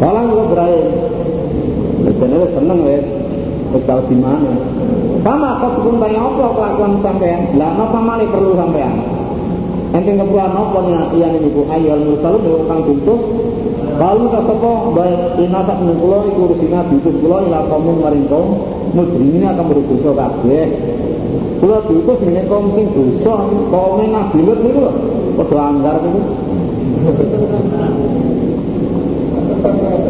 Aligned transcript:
Walang 0.00 0.32
kok 0.32 0.46
berai. 0.56 0.80
Jadi 2.08 2.46
seneng 2.56 2.78
wis. 2.88 3.04
Wis 3.76 3.82
tau 3.84 4.00
di 4.08 4.16
mana. 4.16 4.52
Sama 5.20 5.60
kok 5.60 5.84
pun 5.84 6.00
banyak 6.00 6.16
apa 6.16 6.44
kelakuan 6.56 6.92
sampean? 7.04 7.40
Lah 7.60 7.76
napa 7.76 8.00
malih 8.00 8.28
perlu 8.32 8.56
sampean? 8.56 8.96
Ente 9.90 10.14
kebuan 10.16 10.54
apa 10.54 10.78
nih 10.86 11.18
iya 11.18 11.26
nih 11.34 11.50
ibu 11.50 11.66
ayol 11.68 12.00
mursalun 12.00 12.46
ya 12.46 12.56
kang 12.64 12.80
tuntuk. 12.88 13.20
Lalu 14.00 14.32
tak 14.32 14.48
sapa 14.48 14.70
baik 14.96 15.20
inasak 15.44 15.76
meneng 15.84 15.98
kula 16.00 16.18
iku 16.24 16.42
rusina 16.48 16.80
diutus 16.88 17.16
kula 17.20 17.44
ila 17.44 17.68
kaum 17.68 18.00
maring 18.00 18.24
kaum 18.32 18.48
mujrimin 18.96 19.44
akan 19.44 19.64
berdosa 19.68 20.10
kabeh. 20.16 20.66
Kula 21.60 21.84
diutus 21.84 22.18
menyang 22.24 22.48
kaum 22.48 22.72
sing 22.72 22.88
dosa, 22.96 23.34
kaum 23.68 24.00
Nabi 24.00 24.38
Lut 24.40 24.58
niku 24.64 24.80
lho. 24.88 24.92
Anggar 25.60 26.00
niku. 26.00 26.20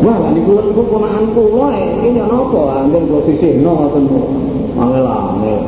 Wah, 0.01 0.19
ini 0.31 0.41
kula 0.47 0.63
niku 0.71 0.83
ponakan 0.87 1.27
kula 1.35 1.69
iki 1.75 2.15
ya 2.15 2.25
napa? 2.25 2.87
Anjen 2.87 3.11
kula 3.11 3.21
sisihno 3.27 3.71
ngoten. 3.75 4.05
Angel-angel. 4.79 5.59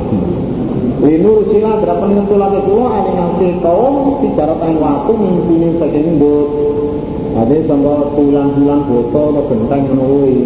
Linur 1.02 1.43
sila 1.51 1.83
berapa 1.83 2.05
nih 2.07 2.23
sulake 2.30 2.60
kula 2.62 2.87
ane 2.95 3.10
ngasih 3.10 3.52
kaum 3.59 4.23
bicara 4.23 4.55
tentang 4.55 4.79
waktu 4.79 5.12
mimpini 5.19 5.69
saking 5.83 6.07
mbut. 6.15 6.48
Ade 7.33 7.66
sampai 7.66 8.12
tulang-tulang 8.15 8.83
boto 8.87 9.23
atau 9.34 9.45
genteng 9.51 9.83
menului. 9.91 10.37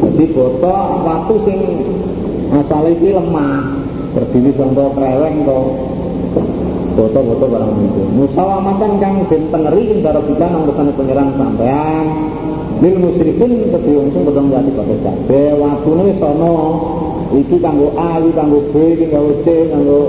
Jadi 0.00 0.24
boto 0.34 0.74
waktu 1.06 1.34
sing 1.46 1.58
asal 2.50 2.82
iki 2.90 3.14
lemah 3.14 3.78
berdiri 4.10 4.50
sampai 4.58 4.90
kreweng 4.96 5.36
to. 5.46 5.60
Boto-boto 6.90 7.46
barang 7.46 7.72
itu. 7.86 8.02
Musawamatan 8.18 8.92
kang 8.98 9.14
den 9.30 9.42
tengeri 9.54 10.02
karo 10.02 10.20
kita 10.26 10.46
nang 10.50 10.66
besane 10.66 10.92
penyerang 10.98 11.30
sampean 11.38 12.06
lil 12.80 12.96
musyrikin 12.96 13.68
kedhe 13.68 13.92
wong 13.92 14.08
sing 14.10 14.22
padha 14.24 14.40
ngati 14.40 14.70
kabeh 14.72 14.98
kabeh 15.04 15.48
waktune 15.60 16.02
wis 16.08 16.22
ana 16.24 16.52
iki 17.36 17.56
kanggo 17.60 17.92
A 17.94 18.18
iki 18.24 18.32
kanggo 18.32 18.58
B 18.72 18.74
iki 18.96 19.06
kanggo 19.12 19.32
C 19.44 19.46
kanggo 19.68 20.00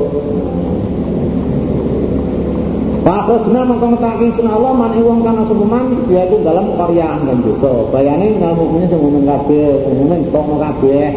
Fakosna 3.02 3.66
mengkong 3.66 3.98
takin 3.98 4.30
sunah 4.38 4.61
Allah 4.61 4.73
man 4.77 4.94
wong 5.02 5.25
kana 5.25 5.42
sepuman 5.50 6.05
yaitu 6.14 6.38
dalam 6.45 6.77
karya 6.77 7.17
dan 7.17 7.42
dosa. 7.42 7.89
Bayane 7.89 8.38
ngal 8.38 8.53
mukmin 8.53 8.86
sing 8.86 9.02
ngomong 9.02 9.25
kabeh, 9.25 9.89
umumnya 9.89 10.22
kok 10.30 10.45
kabeh. 10.45 11.09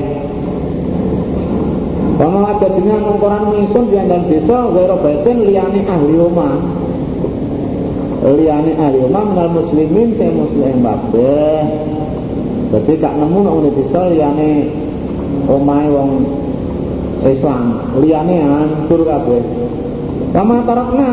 Kalau 2.14 2.46
ada 2.46 2.68
dengan 2.70 3.00
mengkoran 3.10 3.50
mingsun 3.50 3.90
di 3.90 3.98
dalam 3.98 4.22
desa, 4.30 4.70
wero 4.70 4.96
baitin 5.02 5.50
liyane 5.50 5.82
ahli 5.82 6.14
rumah 6.14 6.54
liyane 8.24 8.72
ahli 8.80 8.98
umam 9.04 9.36
minal 9.36 9.50
muslimin 9.52 10.16
sing 10.16 10.32
muslim 10.32 10.80
kabeh. 10.80 11.60
Dadi 12.72 12.92
gak 12.96 13.14
nemu 13.20 13.38
nang 13.44 13.54
ngene 13.60 13.70
bisa 13.76 14.00
liyane 14.08 14.50
omahe 15.50 15.88
wong 15.92 16.10
Islam. 17.26 17.82
Liyane 18.00 18.36
hancur 18.40 19.04
kabeh. 19.04 19.42
Kama 20.32 20.64
tarakna 20.64 21.10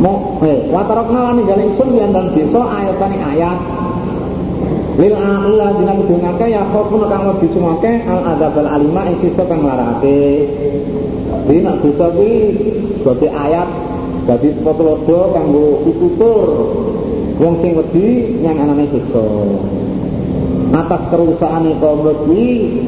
mau 0.00 0.40
eh 0.44 0.64
wa 0.72 0.80
tarakna 0.88 1.18
lan 1.28 1.34
ninggal 1.40 1.60
ingsun 1.60 1.92
yen 1.92 2.12
dan 2.12 2.32
desa 2.32 2.62
ayatane 2.64 3.18
ayat 3.20 3.58
lil 5.00 5.14
aqila 5.16 5.66
dina 5.80 5.92
kudungake 5.96 6.46
ya 6.52 6.62
khofun 6.68 7.08
kang 7.08 7.24
wedi 7.32 7.48
sumake 7.56 7.92
al 8.04 8.20
adzabal 8.36 8.68
alima 8.68 9.08
ing 9.08 9.16
sisa 9.24 9.42
kang 9.48 9.64
larake 9.64 10.20
dina 11.48 11.72
desa 11.80 12.06
kuwi 12.12 12.36
dadi 13.00 13.26
ayat 13.32 13.68
Dadi 14.30 14.52
potlodo 14.60 15.32
kanggo 15.32 15.80
pitutur 15.82 16.44
wong 17.40 17.54
sing 17.64 17.72
wedi 17.72 18.36
nyang 18.44 18.62
anane 18.62 18.84
siksa. 18.92 19.26
Atas 20.70 21.02
kerusakane 21.08 21.80
kaum 21.80 22.04
wedi 22.04 22.78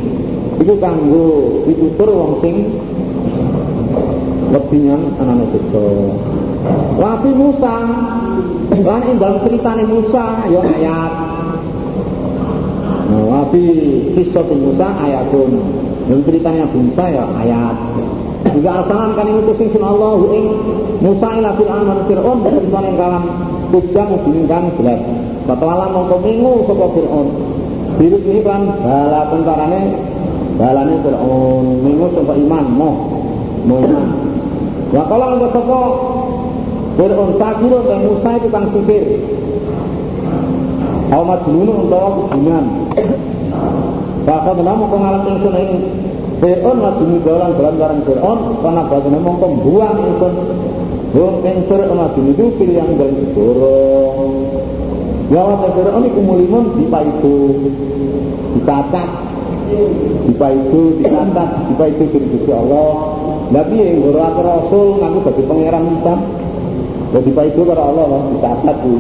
iku 0.60 0.74
kanggo 0.76 1.64
pitutur 1.64 2.08
wong 2.12 2.32
sing 2.44 2.68
wedi 4.52 4.76
nyang 4.86 5.02
anane 5.18 5.50
siksa. 5.56 5.84
Wafi 7.00 7.30
Musa 7.32 7.76
lan 8.70 9.02
ing 9.08 9.16
dalam 9.16 9.42
ceritane 9.42 9.84
Musa 9.88 10.46
ya 10.52 10.60
ayat. 10.62 11.31
Wafi 13.52 14.16
kisah 14.16 14.48
Musa 14.48 14.88
ayatun. 14.96 15.60
Dalam 16.08 16.24
ceritanya 16.24 16.64
Musa 16.72 17.04
ya 17.04 17.20
ayat. 17.36 17.76
Juga 18.48 18.80
arsalan 18.80 19.12
kan 19.12 19.28
itu 19.28 19.52
sing 19.60 19.68
Allah 19.84 20.16
ing 20.32 20.44
Musa 21.04 21.28
ila 21.36 21.52
Fir'aun 21.60 21.84
lan 21.84 22.00
Fir'aun 22.08 22.38
berkesan 22.40 22.84
ing 22.88 22.96
kalam 22.96 23.24
kujang 23.68 24.08
kang 24.48 24.66
jelas. 24.80 25.00
Fatwala 25.44 25.84
mongko 25.92 26.16
mingu 26.24 26.64
sapa 26.64 26.96
Fir'aun. 26.96 27.28
Biru 28.00 28.18
ini 28.24 28.40
kan 28.40 28.72
bala 28.80 29.28
tentarane 29.28 30.00
balane 30.56 30.94
Fir'aun 31.04 31.64
mingu 31.84 32.08
sapa 32.08 32.32
iman 32.32 32.66
moh 32.72 32.96
moh 33.68 33.84
iman. 33.84 34.08
Wa 34.96 35.04
kala 35.12 35.36
untuk 35.36 35.52
sapa 35.52 35.80
Fir'aun 36.96 37.36
sakiro 37.36 37.84
dan 37.84 38.00
Musa 38.00 38.30
itu 38.40 38.48
kang 38.48 38.66
sipir. 38.72 39.04
Aw 41.12 41.20
majnun 41.20 41.68
utawa 41.68 42.32
kebunan. 44.22 44.46
Bahkan 44.46 44.56
nama 44.62 44.84
pengalam 44.86 45.22
ingsun 45.26 45.54
ing 45.58 45.70
Fir'aun 46.42 46.78
maduni 46.82 47.18
dalan 47.22 47.54
dalan 47.54 47.74
barang 47.78 48.00
Fir'aun 48.02 48.38
karena 48.62 48.82
bagane 48.90 49.18
mongko 49.22 49.46
buang 49.62 49.96
ingsun 49.98 50.34
Wong 51.12 51.36
ing 51.46 51.58
Fir'aun 51.70 51.98
maduni 51.98 52.30
itu 52.34 52.44
pilih 52.58 52.76
yang 52.78 52.90
dalam 52.98 53.18
dorong 53.34 54.32
Ya 55.30 55.42
wa 55.42 55.56
Fir'aun 55.62 56.04
iku 56.06 56.20
mulimun 56.22 56.64
dipaitu 56.78 57.34
dicatat 58.58 59.08
dipaitu 60.28 61.00
dicatat 61.00 61.50
dipaitu 61.72 62.04
dari 62.12 62.52
Allah. 62.52 63.16
Nabi 63.48 63.76
yang 63.80 64.04
berat 64.04 64.36
Rasul 64.36 65.00
ngaku 65.00 65.18
bagi 65.24 65.42
pangeran 65.48 65.84
Islam. 65.88 66.20
Jadi 67.12 67.30
paitu 67.32 67.60
karo 67.64 67.82
Allah 67.92 68.24
dicatat 68.32 68.76
ku 68.80 68.96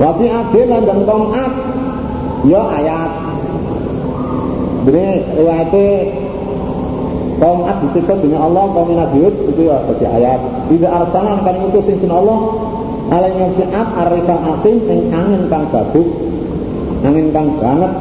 Wafi 0.00 0.26
adil 0.32 0.64
dan 0.72 1.04
tomat 1.04 1.52
ya 2.48 2.62
ayat 2.80 3.12
jadi 4.80 5.04
riwayatnya 5.36 5.88
kaum 7.40 7.64
Ad 7.64 7.76
disiksa 7.88 8.16
dunia 8.20 8.40
Allah, 8.40 8.64
kaum 8.72 8.92
Nabi 8.92 9.18
Hud 9.24 9.36
itu 9.52 9.68
ya 9.68 9.80
bagi 9.84 10.06
ayat. 10.08 10.40
Tidak 10.68 10.92
arsalan 10.92 11.40
kan 11.44 11.56
itu 11.68 11.80
sin 11.84 12.12
Allah 12.12 12.38
alai 13.10 13.32
siat 13.56 13.88
arifan 13.96 14.40
asim 14.56 14.76
yang 14.86 15.02
angin 15.12 15.42
kang 15.52 15.64
babuk, 15.72 16.08
angin 17.04 17.28
kang 17.32 17.48
banget. 17.60 17.92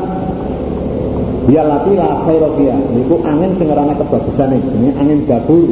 Dia 1.49 1.65
lati 1.65 1.97
la 1.97 2.29
khairofia, 2.29 2.77
itu 2.93 3.15
angin 3.25 3.51
sing 3.57 3.67
ora 3.73 3.83
kebagusan 3.89 4.53
ini 4.53 4.89
angin 4.95 5.19
babur. 5.25 5.67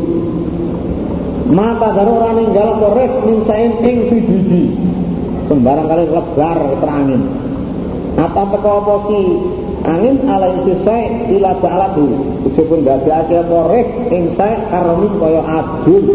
Mata 1.48 1.96
karo 1.96 2.20
ora 2.20 2.36
ninggal 2.36 2.82
korek 2.82 3.12
min 3.24 3.38
sain 3.48 3.72
ing 3.80 3.98
siji 4.12 4.76
sembarang 5.48 5.88
kali 5.88 6.04
lebar 6.12 6.60
terangin. 6.84 7.47
Apa 8.18 8.42
teko 8.50 8.72
apa 8.82 8.96
sih 9.14 9.26
angin 9.86 10.26
ala 10.26 10.50
insisai 10.58 11.38
ila 11.38 11.54
ja'alatu 11.62 12.06
ujibun 12.50 12.82
dadake 12.82 13.46
korek 13.46 13.88
insai 14.10 14.58
karami 14.74 15.08
kaya 15.22 15.42
adul 15.46 16.06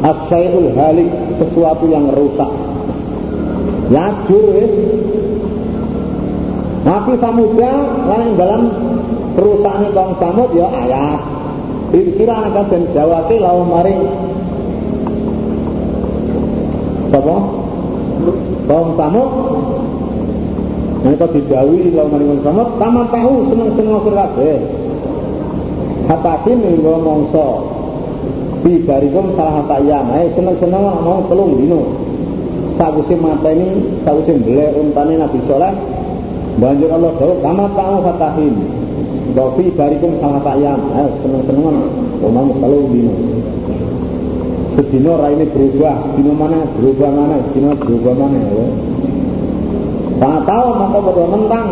asyai'ul 0.00 0.70
halik 0.72 1.10
sesuatu 1.36 1.84
yang 1.92 2.08
rusak. 2.08 2.48
Ya 3.92 4.10
Nabi 6.86 7.12
Samuda 7.18 7.72
lan 8.06 8.38
dalam 8.38 8.62
perusahaan 9.34 9.90
kaum 9.90 10.14
Samud 10.22 10.50
ya 10.54 10.70
ayat 10.70 11.20
kira 11.92 12.34
akan 12.46 12.64
dan 12.70 12.82
jawake 12.94 13.36
lau 13.42 13.66
maring 13.66 14.02
Sapa? 17.10 17.36
Kaum 18.66 18.88
Samud 18.98 19.30
mereka 21.06 21.30
didawi 21.30 21.94
kalau 21.94 22.10
maringan 22.10 22.42
sama 22.42 22.66
taman 22.82 23.06
tahu 23.14 23.46
seneng 23.46 23.70
seneng 23.78 23.94
sir 24.02 24.14
kabeh. 24.18 24.58
Hatakin 26.10 26.58
lho 26.82 26.94
mongso. 26.98 27.46
Di 28.66 28.82
barikum 28.82 29.30
salah 29.38 29.62
hata 29.62 29.78
ayam. 29.78 30.02
Eh 30.18 30.34
seneng 30.34 30.58
seneng 30.58 30.82
mau 30.82 31.22
telung 31.30 31.54
dino. 31.62 31.86
Sakwise 32.74 33.14
mateni, 33.22 33.86
sakwise 34.02 34.34
mbelek 34.34 34.74
untane 34.74 35.14
Nabi 35.14 35.38
Saleh. 35.46 35.70
Banjur 36.58 36.90
Allah 36.90 37.14
dawuh 37.22 37.38
taman 37.38 37.70
tahu 37.78 37.96
hatakin. 38.02 38.54
Dofi 39.38 39.64
barikum 39.78 40.18
salah 40.18 40.42
hata 40.42 40.50
ayam. 40.58 40.80
Eh 40.90 41.08
seneng 41.22 41.42
seneng 41.46 41.86
mau 42.18 42.50
telung 42.58 42.90
dino. 42.90 43.14
Sedino 44.74 45.22
raine 45.22 45.46
berubah, 45.54 46.18
dino 46.18 46.34
mana 46.34 46.66
berubah 46.74 47.08
mana, 47.14 47.38
dino 47.54 47.72
berubah 47.78 48.12
mana 48.12 48.42
ya. 48.42 48.66
Tahu 50.20 50.66
maka 50.76 50.98
pada 51.04 51.24
mentang 51.28 51.68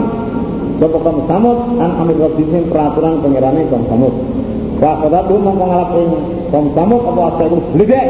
Sopo 0.74 0.98
kaum 1.06 1.22
samud 1.30 1.78
an 1.78 2.02
amir 2.02 2.18
rabbisin 2.18 2.66
peraturan 2.66 3.22
pengirane 3.22 3.62
kaum 3.70 3.86
samud. 3.86 4.14
Wa 4.82 4.98
qadatu 5.06 5.38
mongko 5.38 5.64
ngalap 5.70 5.90
ing 6.02 6.10
kaum 6.50 6.66
samud 6.74 7.02
apa 7.06 7.20
asal 7.30 7.62
bledek. 7.78 8.06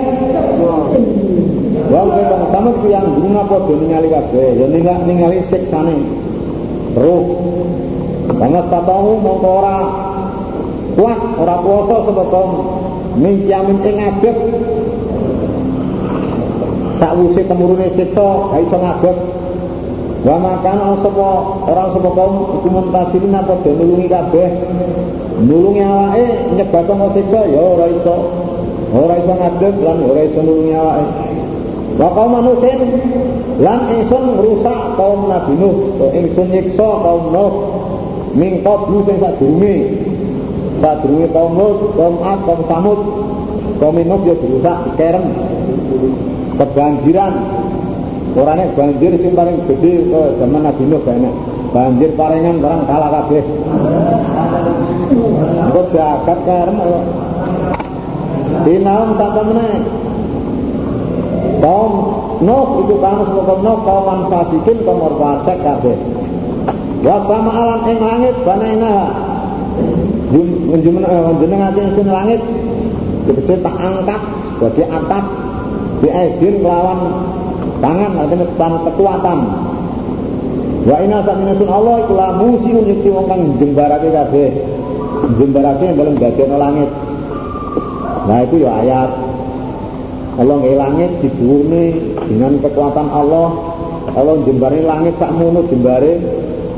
Wong 1.92 2.08
kang 2.08 2.44
samut 2.48 2.76
yang 2.88 3.04
guna 3.20 3.44
padha 3.44 3.74
ningali 3.76 4.08
kabeh, 4.08 4.48
ya 4.56 4.66
ningali 4.66 5.02
ningali 5.04 5.38
siksane. 5.52 5.96
Roh. 6.96 7.24
Karena 8.32 8.64
tahu 8.64 9.12
mongko 9.20 9.48
ora 9.60 9.76
kuat, 10.96 11.20
ora 11.36 11.56
kuasa 11.60 11.96
sapa 12.08 12.24
kaum 12.32 12.50
minjamin 13.20 13.78
ing 13.84 13.96
abet. 14.08 14.36
Sakwise 16.96 17.44
kemurune 17.44 17.92
siksa, 17.92 18.26
ga 18.48 18.56
iso 18.56 18.76
ngabet. 18.80 19.43
Wa 20.24 20.40
makan 20.40 21.04
sapa 21.04 21.28
orang 21.68 21.88
sapa 21.92 22.08
kaum 22.16 22.34
iku 22.56 22.68
muntasirin 22.72 23.36
apa 23.36 23.60
nulungi 23.60 24.08
kabeh. 24.08 24.48
Nulungi 25.44 25.84
awake 25.84 26.24
nyebabake 26.56 27.06
siksa 27.12 27.40
ya 27.52 27.60
ora 27.60 27.86
iso. 27.92 28.16
Ora 28.96 29.20
iso 29.20 29.32
ngadeg 29.36 29.74
lan 29.84 29.98
ora 30.00 30.20
iso 30.24 30.40
nulungi 30.40 30.72
awake. 30.72 31.06
Wa 32.00 32.08
kaum 32.16 32.40
manusin 32.40 32.80
lan 33.60 33.80
ingsun 33.92 34.24
rusak 34.40 34.96
kaum 34.96 35.28
Nabi 35.28 35.60
Nuh, 35.60 35.76
ingsun 36.16 36.48
nyiksa 36.56 36.88
kaum 37.04 37.28
Nuh 37.28 37.52
min 38.32 38.64
qablu 38.64 39.04
sing 39.04 39.20
sadurunge. 39.20 39.76
Sadurunge 40.80 41.28
kaum 41.36 41.52
Nuh, 41.52 41.92
kaum 42.00 42.16
Ad, 42.24 42.40
kaum 42.48 42.60
Samud, 42.64 43.00
kaum 43.76 43.96
Nuh 44.00 44.20
ya 44.24 44.34
dirusak 44.40 44.76
dikerem. 44.88 45.24
Kebanjiran. 46.56 47.34
Orangnya 48.34 48.66
banjir 48.74 49.14
sing 49.22 49.32
paling 49.38 49.62
gede 49.70 50.10
ke 50.10 50.22
zaman 50.42 50.66
Nabi 50.66 50.82
Nuh 50.90 50.98
banyak. 51.06 51.34
Banjir 51.70 52.10
parengan 52.18 52.58
barang 52.58 52.82
kalah 52.90 53.10
kabeh. 53.22 53.44
Kok 55.70 55.86
jagat 55.94 56.38
kerem 56.42 56.78
Dinaum 58.66 59.14
tak 59.14 59.30
temenek. 59.38 59.82
Kaum 61.62 61.92
Nuh 62.42 62.68
itu 62.82 62.94
kamu 62.98 63.22
kaum 63.22 63.60
Nuh 63.62 63.78
kaum 63.86 64.20
fasikin 64.26 64.76
kaum 64.82 65.14
fasik 65.14 65.58
kabeh. 65.62 65.96
Wa 67.06 67.22
sama 67.30 67.50
alam 67.54 67.80
ing 67.86 67.98
langit 68.02 68.34
banaina. 68.42 68.94
Menjenengake 70.34 71.80
ingsun 71.86 72.10
langit 72.10 72.42
tegese 73.30 73.54
tak 73.62 73.76
angkat 73.78 74.20
sebagai 74.58 74.86
atap 74.90 75.24
di 76.02 76.08
aidin 76.10 76.66
lawan 76.66 76.98
tangan 77.84 78.12
artinya 78.16 78.46
tangan 78.56 78.80
kekuatan. 78.88 79.38
Wa 80.84 80.96
inna 81.04 81.20
sun 81.24 81.68
Allah 81.68 81.94
iku 82.04 82.12
la 82.16 82.28
musiun 82.40 82.84
yukti 82.88 83.08
wong 83.12 83.28
kang 83.28 83.42
jembarake 83.60 84.08
kabeh. 84.08 84.48
Jembarake 85.36 85.84
yang 85.84 85.96
dalam 86.00 86.14
dadekno 86.16 86.56
langit. 86.56 86.90
Nah 88.24 88.38
itu 88.40 88.64
ya 88.64 88.72
ayat 88.80 89.10
Allah 90.40 90.54
nggih 90.60 90.76
langit 90.80 91.10
dibuurne 91.20 91.84
dengan 92.24 92.56
kekuatan 92.64 93.08
Allah. 93.12 93.48
Allah 94.16 94.36
jembare 94.44 94.80
langit 94.84 95.16
sak 95.16 95.32
mono 95.32 95.64
jembare 95.68 96.20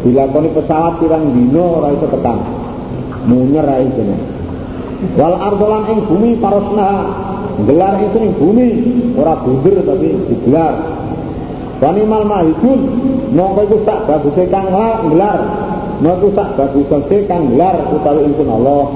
dilakoni 0.07 0.55
pesawat 0.55 1.03
pirang 1.03 1.35
dino 1.35 1.83
tekan. 2.11 2.39
Munyer 3.27 3.67
ae 3.67 3.87
kene. 3.91 4.17
Wal 5.19 5.35
ardolan 5.35 5.83
ing 5.91 6.01
bumi 6.07 6.39
parosna 6.39 7.11
gelar 7.67 7.99
itu 8.07 8.19
ing 8.23 8.33
bumi 8.39 8.69
ora 9.19 9.35
bunder 9.43 9.83
tapi 9.83 10.15
digelar. 10.31 10.96
Wanimal 11.77 12.25
mahidun 12.25 12.81
mongko 13.37 13.61
iku 13.69 13.77
sak 13.85 14.09
baguse 14.09 14.49
kang 14.49 14.73
gelar. 15.13 15.41
Mongko 16.01 16.29
sak 16.33 16.57
baguse 16.57 17.17
kang 17.29 17.53
gelar 17.53 17.77
utawi 17.93 18.25
ingsun 18.25 18.49
Allah. 18.49 18.87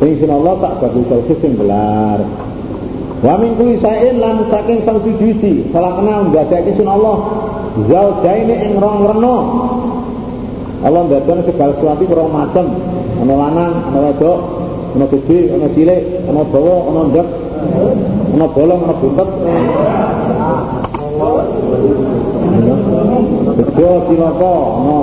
Ingsun 0.00 0.30
Allah 0.32 0.54
tak 0.62 0.74
bagus 0.80 1.04
sausis 1.10 1.38
sing 1.44 1.58
belar. 1.58 2.22
Wa 3.20 3.36
min 3.36 3.52
kulli 3.60 3.76
sa'in 3.76 4.16
lan 4.16 4.48
saking 4.48 4.80
sang 4.88 4.96
sujuti, 5.04 5.68
salah 5.68 6.00
kenal 6.00 6.32
ndadekake 6.32 6.72
sun 6.72 6.88
Allah 6.88 7.20
zaujaine 7.84 8.56
ing 8.64 8.80
rong 8.80 9.04
reno. 9.12 9.36
Allah 10.80 11.00
ndadekake 11.04 11.52
segala 11.52 11.76
sesuatu 11.76 12.08
rong 12.08 12.32
macam, 12.32 12.66
ana 13.20 13.34
lanang, 13.36 13.74
ana 13.92 13.98
wedok, 14.08 14.38
ana 14.96 15.04
gede, 15.12 15.52
ana 15.52 15.68
cilik, 15.76 16.02
ana 16.32 16.42
dawa, 16.48 16.76
ana 16.88 17.00
ndek, 17.12 17.28
ana 18.32 18.46
bolong, 18.48 18.80
ana 18.88 18.94
buntet. 18.96 19.30
Bejo 23.60 23.90
cilaka 24.08 24.54
ana 24.80 24.98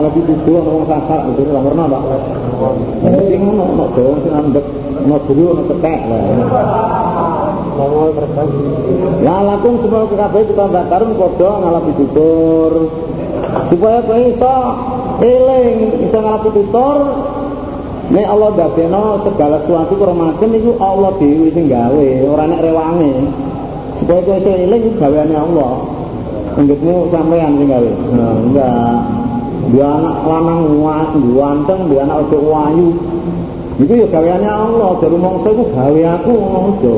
ana 0.00 0.08
pitu 0.12 0.52
ana 0.56 0.70
wong 0.70 0.84
sasak 0.88 1.20
itu 1.32 1.42
ora 1.48 1.60
werna, 1.64 1.84
Pak. 1.88 2.02
Sing 3.28 3.40
ngono 3.40 3.64
ana 3.64 3.84
dawa 3.96 4.14
sing 4.20 4.32
ambek 4.36 4.64
ana 5.04 5.16
jero 5.24 5.46
ana 5.56 5.62
tekek 5.68 6.00
lah. 6.10 6.22
Ya 9.24 9.36
lakum 9.40 9.80
semua 9.80 10.04
kabeh 10.04 10.42
kita 10.52 10.64
bakarun 10.68 11.16
padha 11.16 11.50
ngalapi 11.64 11.92
tutur. 11.96 12.72
Supaya 13.72 13.98
kowe 14.04 14.20
iso 14.20 14.56
eling, 15.24 15.78
iso 16.06 16.18
ngalapi 16.20 16.48
tutur 16.52 16.96
Nek 18.10 18.26
Allah 18.26 18.50
dadekno 18.58 19.22
segala 19.22 19.62
sesuatu 19.62 19.94
kurmaken 19.94 20.50
iku 20.58 20.74
Allah 20.82 21.14
dhewe 21.14 21.46
sing 21.54 21.70
gawe, 21.70 22.08
ora 22.26 22.42
nek 22.50 22.58
rewange. 22.58 23.12
Supaya 24.02 24.20
kowe 24.26 24.36
iso 24.42 24.50
eling 24.50 24.98
gaweane 24.98 25.36
Allah. 25.38 25.99
Anggapmu 26.60 27.08
sampean 27.08 27.56
sing 27.56 27.68
gawe. 27.72 27.90
Nah, 28.12 28.36
enggak. 28.36 28.96
Dia 29.72 29.86
anak 29.88 30.16
lanang 30.28 30.60
ganteng, 31.32 31.80
dia 31.88 32.04
anak 32.04 32.28
ojo 32.28 32.38
wayu. 32.52 32.88
Itu 33.80 33.92
ya 33.96 34.06
gaweannya 34.12 34.52
Allah, 34.52 34.90
dari 35.00 35.16
mongso 35.16 35.48
itu 35.56 35.64
gawe 35.72 36.02
aku 36.20 36.32
ngono 36.36 36.94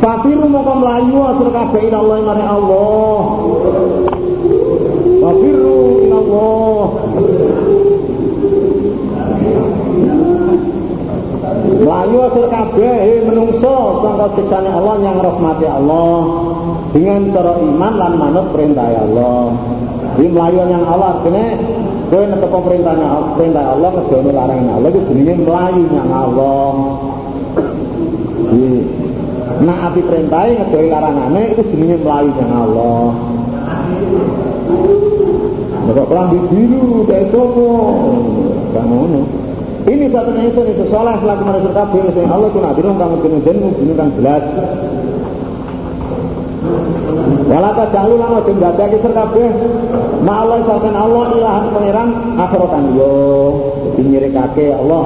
Fafiru 0.00 0.48
mongko 0.48 0.72
melayu 0.80 1.18
asur 1.28 1.48
kabeh 1.52 1.92
ila 1.92 1.98
Allah 2.00 2.16
mari 2.24 2.44
Allah. 2.48 3.20
Fafiru 5.20 5.78
ila 6.08 6.16
Allah. 6.16 6.84
Melayu 11.70 12.18
asur 12.26 12.46
kabeh 12.48 12.98
menungso 13.28 13.76
sangka 14.00 14.26
siksane 14.40 14.70
Allah 14.72 14.94
yang 15.04 15.20
rahmati 15.20 15.68
Allah 15.68 16.49
dengan 16.90 17.30
cara 17.30 17.52
iman 17.62 17.92
lan 17.94 18.12
manut 18.18 18.46
perintah 18.50 18.86
Allah. 18.90 19.54
Di 20.18 20.26
melayu 20.26 20.66
yang 20.66 20.84
Allah 20.84 21.16
artinya 21.16 21.46
kowe 22.10 22.24
netepo 22.26 22.58
perintahnya 22.66 23.08
perintah 23.38 23.64
Allah 23.72 23.88
ngedono 23.94 24.30
larangan 24.34 24.68
Allah 24.74 24.88
itu 24.90 25.00
jenenge 25.06 25.34
melayu 25.46 25.84
yang 25.94 26.10
Allah. 26.10 26.70
Di 28.50 28.68
naati 29.62 30.00
perintah 30.02 30.42
ngedoi 30.50 30.88
larangane 30.90 31.42
itu 31.54 31.62
jenenge 31.70 31.96
melayu 32.02 32.30
yang 32.34 32.52
Allah. 32.52 33.06
Kok 35.90 36.06
kelambi 36.06 36.38
biru 36.54 37.02
kayak 37.06 37.34
sopo? 37.34 37.70
Gak 38.70 38.84
ngono. 38.86 39.26
Ini 39.90 40.06
satu 40.12 40.30
insun 40.38 40.66
itu 40.70 40.84
soleh 40.86 41.18
laku 41.18 41.42
manusia 41.42 41.72
kabir 41.72 42.04
sing 42.14 42.28
Allah 42.30 42.52
nabi 42.52 42.80
kamu 42.84 43.16
kena 43.24 43.38
jenuh 43.42 43.72
kan 43.96 44.08
jelas. 44.14 44.44
Walata 47.48 47.88
jalu 47.88 48.20
lan 48.20 48.36
aja 48.36 48.52
ndadekake 48.52 48.96
sir 49.00 49.12
kabeh. 49.16 49.48
Ma'allah 50.20 50.60
saken 50.68 50.92
Allah 50.92 51.24
ilahan 51.32 51.66
pangeran 51.72 52.08
akhiratan 52.36 52.84
yo. 52.92 53.12
Dadi 53.96 54.02
nyirikake 54.04 54.76
Allah. 54.76 55.04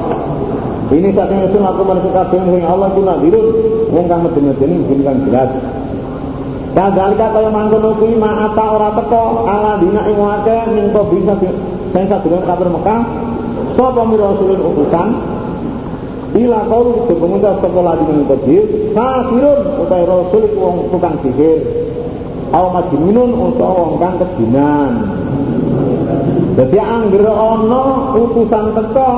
Ini 0.91 1.09
saking 1.15 1.39
ingsun 1.47 1.63
aku 1.63 1.81
manusia 1.87 2.11
kabeh 2.11 2.39
sing 2.43 2.63
Allah 2.67 2.91
ku 2.91 3.01
nadirun 3.01 3.47
wong 3.89 4.05
kang 4.11 4.21
medeni-medeni 4.27 4.75
mungkin 4.83 4.99
kang 5.03 5.17
jelas. 5.27 5.51
Kadalika 6.75 7.31
kaya 7.31 7.49
mangkono 7.49 7.95
kuwi 7.95 8.19
ma'ata 8.19 8.65
ora 8.67 8.89
teko 8.99 9.47
ala 9.47 9.79
dina 9.79 10.01
ing 10.11 10.19
wake 10.19 10.57
ning 10.75 10.91
bisa 10.91 11.33
sing 11.95 12.03
sadurunge 12.11 12.43
kabar 12.43 12.67
Mekah 12.67 12.99
sapa 13.79 14.01
mira 14.03 14.35
rasulun 14.35 14.59
utusan 14.59 15.09
Ila 16.35 16.67
kau 16.67 17.07
sebenarnya 17.07 17.63
sekolah 17.63 17.95
di 17.95 18.03
mana 18.11 18.35
Safirun 18.91 19.59
utai 19.87 20.03
rasul 20.03 20.43
itu 20.51 20.67
tukang 20.91 21.15
sihir 21.23 21.84
Au 22.53 22.65
majnunun 22.69 23.31
utawa 23.33 23.73
wong 23.73 23.93
kang 23.97 24.15
kejinan. 24.21 24.91
Dadi 26.55 26.79
anggere 26.79 27.31
ana 27.33 27.83
utusan 28.15 28.65
teko 28.77 29.11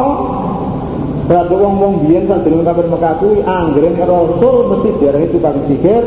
Berarti 1.27 1.55
wong-wong 1.59 2.07
biyen 2.07 2.23
sadurunge 2.23 2.63
kafir 2.63 2.87
Mekah 2.87 3.13
kuwi 3.19 3.43
anggere 3.43 3.91
rasul 3.99 4.71
mesti 4.71 4.89
diarani 4.95 5.27
tukang 5.27 5.59
sihir 5.67 6.03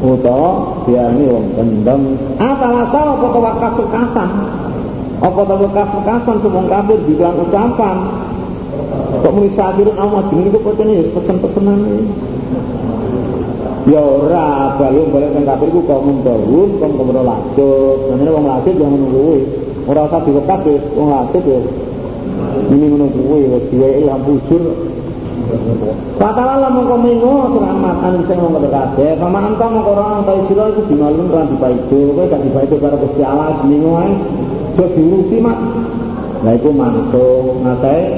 utawa 0.00 0.80
diarani 0.88 1.24
wong 1.28 1.46
kendeng. 1.52 2.16
Atalasa 2.40 3.00
apa 3.12 3.26
tawakas 3.28 3.76
kasan. 3.92 4.30
Apa 5.20 5.40
tawakas 5.44 5.90
kasan 6.00 6.36
semua 6.40 6.64
kafir 6.64 6.98
bilang 7.04 7.36
ucapan. 7.44 7.96
Kok 9.20 9.32
muni 9.36 9.52
safirun 9.52 10.00
au 10.00 10.08
majnun 10.08 10.48
iku 10.48 10.58
pesen 10.64 11.12
pesen-pesenan 11.12 11.80
Ya 13.82 13.98
ora, 13.98 14.78
balung 14.78 15.10
balik 15.10 15.34
teng 15.34 15.42
kafir 15.42 15.68
ku 15.74 15.82
kok 15.82 16.06
mundawun, 16.06 16.78
kok 16.78 16.90
kemudian 16.94 17.26
lanjut. 17.26 17.98
Namanya 18.14 18.30
wong 18.30 18.46
lanjut 18.46 18.74
yang 18.78 18.92
menunggu. 18.94 19.42
Ora 19.90 20.06
usah 20.06 20.22
diwekas 20.22 20.60
wis 20.62 20.84
wong 20.94 21.08
lanjut 21.10 21.42
wis. 21.42 21.66
Ini 22.70 22.86
menunggu 22.86 23.22
wis 23.26 23.64
diweki 23.74 24.06
ilham 24.06 24.22
bujur 24.22 24.62
Fatala 26.16 26.70
mongko 26.70 26.96
mengo 27.02 27.58
selamat 27.58 27.96
an 28.06 28.14
sing 28.24 28.38
mongko 28.38 28.70
kabeh. 28.70 29.18
Paman 29.18 29.52
entah 29.52 29.68
mongko 29.68 29.90
ora 29.98 30.04
anta 30.22 30.32
sira 30.46 30.70
iku 30.70 30.86
dinalun 30.86 31.28
lan 31.28 31.50
dipaido. 31.50 31.98
Kowe 32.14 32.24
gak 32.30 32.42
dipaido 32.46 32.76
karo 32.78 32.96
Gusti 33.02 33.22
Allah 33.26 33.58
seminggu 33.60 33.90
ae. 33.98 34.12
Jo 34.78 34.84
diurusi 34.94 35.36
mak. 35.42 35.58
Lah 36.46 36.54
iku 36.54 36.70
mantuk. 36.70 37.58
Nah 37.66 37.74
saya 37.82 38.16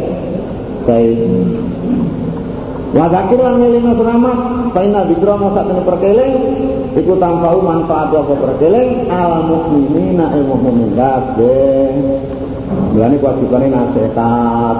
saya 2.94 3.10
Wa 3.10 3.10
zakir 3.10 3.38
lan 3.42 3.54
ngelingo 3.58 3.92
selamat 3.98 4.38
Faina 4.70 5.02
dikra 5.10 5.34
masa 5.34 5.66
temen 5.66 5.82
perkeling 5.82 6.34
Iku 6.94 7.18
tampau 7.18 7.58
manfaat 7.58 8.14
apa 8.14 8.34
perkeling 8.38 9.10
Al 9.10 9.50
mukminina 9.50 10.30
il 10.38 10.46
mukminin 10.46 10.94
kabeh 10.94 11.90
Mulane 12.94 13.18
kewajibannya 13.18 13.68
nasihat. 13.74 14.76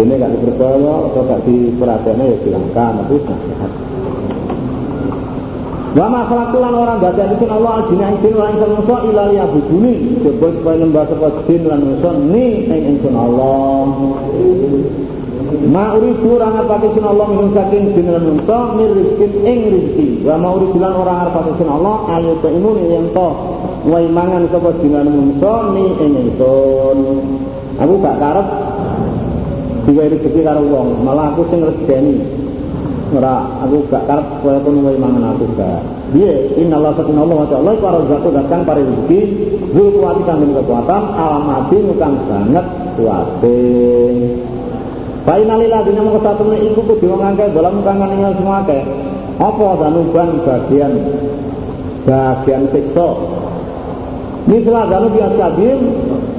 Ini 0.00 0.16
gak 0.16 0.32
dipercaya 0.32 0.92
atau 1.10 1.22
gak 1.26 1.40
diperhatiannya 1.44 2.24
ya 2.24 2.36
silahkan 2.44 2.92
Tapi 3.04 3.14
nasihat. 3.24 3.72
Wa 5.90 6.06
ma 6.06 6.22
orang 6.22 7.02
ada 7.02 7.34
sun 7.34 7.50
Allah 7.50 7.82
al-jina 7.82 8.14
jin 8.22 8.38
lan 8.38 8.54
insan 8.54 8.78
musa 8.78 8.96
ila 9.10 9.22
liyabuduni. 9.34 10.22
Coba 10.22 10.46
supaya 10.54 10.76
nembah 10.78 11.04
sapa 11.10 11.28
jin 11.50 11.66
lan 11.66 11.80
musa 11.82 12.10
ni 12.14 12.70
ing 12.70 12.82
insun 12.94 13.16
Allah 13.18 13.90
Ma 15.66 15.98
uridu 15.98 16.38
orang 16.38 16.62
arpati 16.62 16.94
sun 16.94 17.04
Allah 17.10 17.26
minum 17.26 17.50
saking 17.50 17.90
lan 18.06 18.22
musa 18.22 18.58
mir 18.78 18.90
rizkin 18.94 19.32
ing 19.42 19.58
rizki 19.74 20.06
Wa 20.22 20.38
ma 20.38 20.54
uridu 20.54 20.78
orang 20.78 21.18
arpati 21.26 21.58
sun 21.58 21.68
Allah 21.68 22.06
ayu 22.14 22.38
taimun 22.38 22.78
yang 22.86 23.10
to 23.10 23.28
wa 23.86 23.98
mangan 24.06 24.46
sapa 24.54 24.70
lan 24.78 25.08
musa 25.10 25.54
ni 25.74 25.84
ing 25.98 26.12
insun 26.22 26.98
Aku 27.80 27.96
gak 28.04 28.20
karep 28.20 28.48
digawe 29.88 30.12
rezeki 30.12 30.40
karo 30.44 30.60
wong 30.68 31.00
malah 31.00 31.32
aku 31.32 31.48
sing 31.48 31.64
rezekeni 31.64 32.20
ora 33.16 33.42
aku 33.64 33.88
gak 33.88 34.04
karep 34.04 34.26
kowe 34.44 34.54
kono 34.60 34.86
wae 34.86 34.96
aku 35.00 35.46
gak. 35.56 35.82
Innallaha 36.60 37.00
sakuna 37.00 37.22
Allah 37.22 37.38
wa 37.40 37.48
ta'ala 37.48 37.70
iku 37.74 37.86
arzaqu 37.86 38.28
datang 38.34 38.60
pare 38.66 38.82
rezeki. 38.82 39.20
Zul 39.70 39.94
kuwati 39.94 40.22
kang 40.26 40.42
kekuatan 40.42 41.02
alamati 41.14 41.78
kang 41.94 42.14
banget 42.26 42.66
kuwate 42.98 43.58
Fainalila 45.20 45.84
dina 45.84 46.00
mongko 46.00 46.20
satune 46.24 46.56
iku 46.64 46.80
kudu 46.80 47.12
wong 47.12 47.20
akeh 47.20 47.52
dalam 47.52 47.84
kang 47.84 48.00
ninggal 48.00 48.32
semua 48.40 48.64
akeh 48.64 48.82
apa 49.40 49.68
danuban 49.80 50.28
bagian 50.44 50.92
bagian 52.08 52.62
siksa 52.72 53.08
Mislah 54.48 54.88
danu 54.88 55.12
bias 55.12 55.34
kadim 55.36 55.80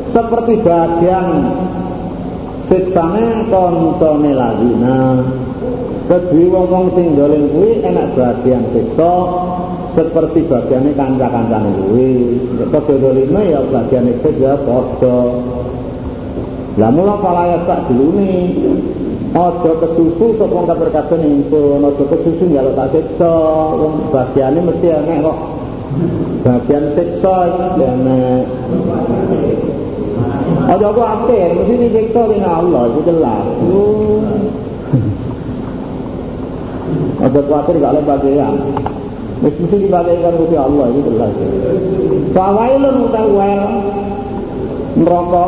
seperti 0.09 0.53
bagian 0.65 1.27
siksane 2.65 3.45
koncone 3.53 4.31
ladina 4.33 5.21
Kedui 6.11 6.51
wong-wong 6.51 6.91
sing 6.91 7.15
dolen 7.15 7.47
kuwi 7.55 7.79
enak 7.87 8.11
bagian 8.19 8.67
siksa 8.75 9.13
seperti 9.95 10.43
bagiannya 10.43 10.91
kanca-kancane 10.91 11.71
kuwi. 11.71 12.35
Nek 12.67 12.83
dolime 12.99 13.41
ya 13.47 13.63
bagian 13.63 14.11
siksa 14.19 14.35
ya 14.35 14.59
padha. 14.59 15.19
Lah 16.79 16.89
mula 16.91 17.19
palaya 17.19 17.59
tak 17.67 17.91
diluni. 17.91 18.55
Aja 19.31 19.71
kesusu 19.79 20.35
sapa 20.35 20.51
wong 20.51 20.67
kaberkaten 20.67 21.23
ingsun, 21.23 21.79
aja 21.87 22.03
kesusu 22.03 22.51
njaluk 22.51 22.75
tak 22.75 22.91
siksa. 22.91 23.35
Wong 23.79 24.11
bagiane 24.11 24.59
mesti 24.59 24.87
enek 24.91 25.23
kok. 25.23 25.37
Bagian 26.43 26.85
siksa 26.99 27.35
iki 27.47 27.79
enek. 27.79 28.43
Aja 30.67 30.87
kok 30.91 31.07
ate, 31.15 31.39
mesti 31.55 31.73
disiksa 31.79 32.21
dengan 32.27 32.59
Allah, 32.59 32.91
itu 32.91 32.99
jelas. 33.07 33.45
Ada 37.21 37.39
khawatir 37.45 37.77
gak 37.79 37.93
oleh 37.95 38.03
bagian. 38.03 38.55
Mesti 39.41 39.63
dibagikan 39.73 40.33
oleh 40.37 40.59
Allah 40.59 40.85
itu 40.91 40.99
jelas. 41.07 41.33
Fawailun 42.35 42.95
utawel 43.09 43.61
neraka 44.99 45.45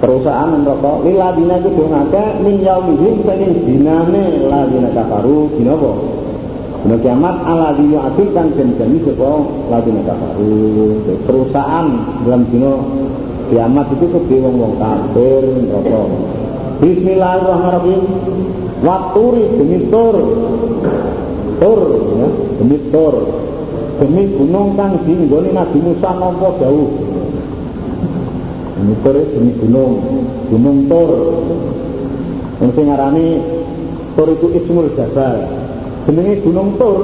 perusahaan 0.00 0.52
neraka 0.60 1.00
liladina 1.04 1.56
itu 1.60 1.70
dongake 1.72 2.24
min 2.44 2.60
yaumihim 2.60 3.24
saking 3.24 3.54
dinane 3.64 4.46
ladina 4.48 4.90
kafaru 4.92 5.48
dina 5.56 5.72
apa? 5.76 5.92
Dina 6.84 6.96
kiamat 7.00 7.36
ala 7.48 7.68
dina 7.74 7.98
adil 8.12 8.28
kan 8.36 8.52
janji 8.54 8.98
sapa 9.02 9.30
ladina 9.72 10.02
kafaru. 10.04 10.56
Perusahaan 11.24 11.86
dalam 12.24 12.42
dina 12.52 12.72
kiamat 13.48 13.86
itu 13.96 14.06
kedhe 14.10 14.36
wong-wong 14.42 14.74
kafir 14.76 15.42
neraka. 15.44 16.02
Bismillahirrahmanirrahim. 16.76 18.02
Waturi 18.84 19.44
demi 19.56 19.88
tur. 19.88 20.16
Tur 21.56 21.80
ya, 22.20 22.28
demi 22.60 22.76
tur. 22.92 23.14
Demi 23.96 24.28
gunung 24.36 24.76
kang 24.76 25.00
dinggoni 25.08 25.56
Nabi 25.56 25.78
Musa 25.80 26.12
nampa 26.20 26.52
dawuh. 26.60 27.05
Demi 28.86 29.02
tur 29.02 29.18
gunung, 29.34 29.94
gunung 30.46 30.78
tur. 30.86 31.10
Yang 32.62 32.70
sing 32.78 32.86
ngarani 32.86 33.26
tur 34.14 34.30
itu 34.30 34.46
Ismul 34.54 34.94
Jabal. 34.94 35.42
Jenenge 36.06 36.38
gunung 36.46 36.78
tur. 36.78 37.02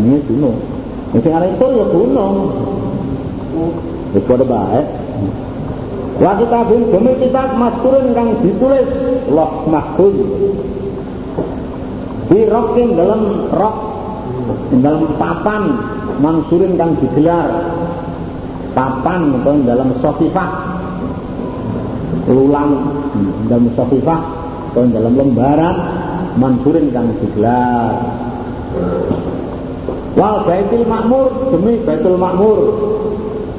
Jenenge 0.00 0.24
gunung. 0.32 0.56
Yang 1.12 1.20
sing 1.28 1.32
ngarani 1.36 1.54
tur 1.60 1.70
ya 1.76 1.84
gunung. 1.92 2.36
Wis 4.16 4.24
padha 4.24 4.48
bae. 4.48 4.80
Wa 6.24 6.40
kitabun 6.40 6.88
demi 6.88 7.12
kitab 7.20 7.52
maskurun 7.52 8.16
kang 8.16 8.40
ditulis 8.40 8.88
loh 9.28 9.68
mahfuz. 9.68 10.16
Di 12.32 12.48
rokin 12.48 12.96
dalam 12.96 13.20
rok 13.52 13.76
dalam 14.80 15.04
papan 15.20 15.62
mansurin 16.24 16.80
kang 16.80 16.96
digelar 16.96 17.76
papan 18.72 19.40
atau 19.40 19.54
dalam 19.64 19.88
sofifah. 20.00 20.50
Ulang 22.28 22.70
dalam 23.48 23.66
sofifah 23.76 24.20
atau 24.72 24.84
dalam 24.88 25.12
lembaran 25.16 25.76
mansurin 26.36 26.92
kang 26.92 27.08
digelar. 27.20 27.92
Wal 30.12 30.36
baitul 30.44 30.84
makmur 30.84 31.52
demi 31.52 31.80
baitul 31.84 32.16
makmur. 32.20 32.58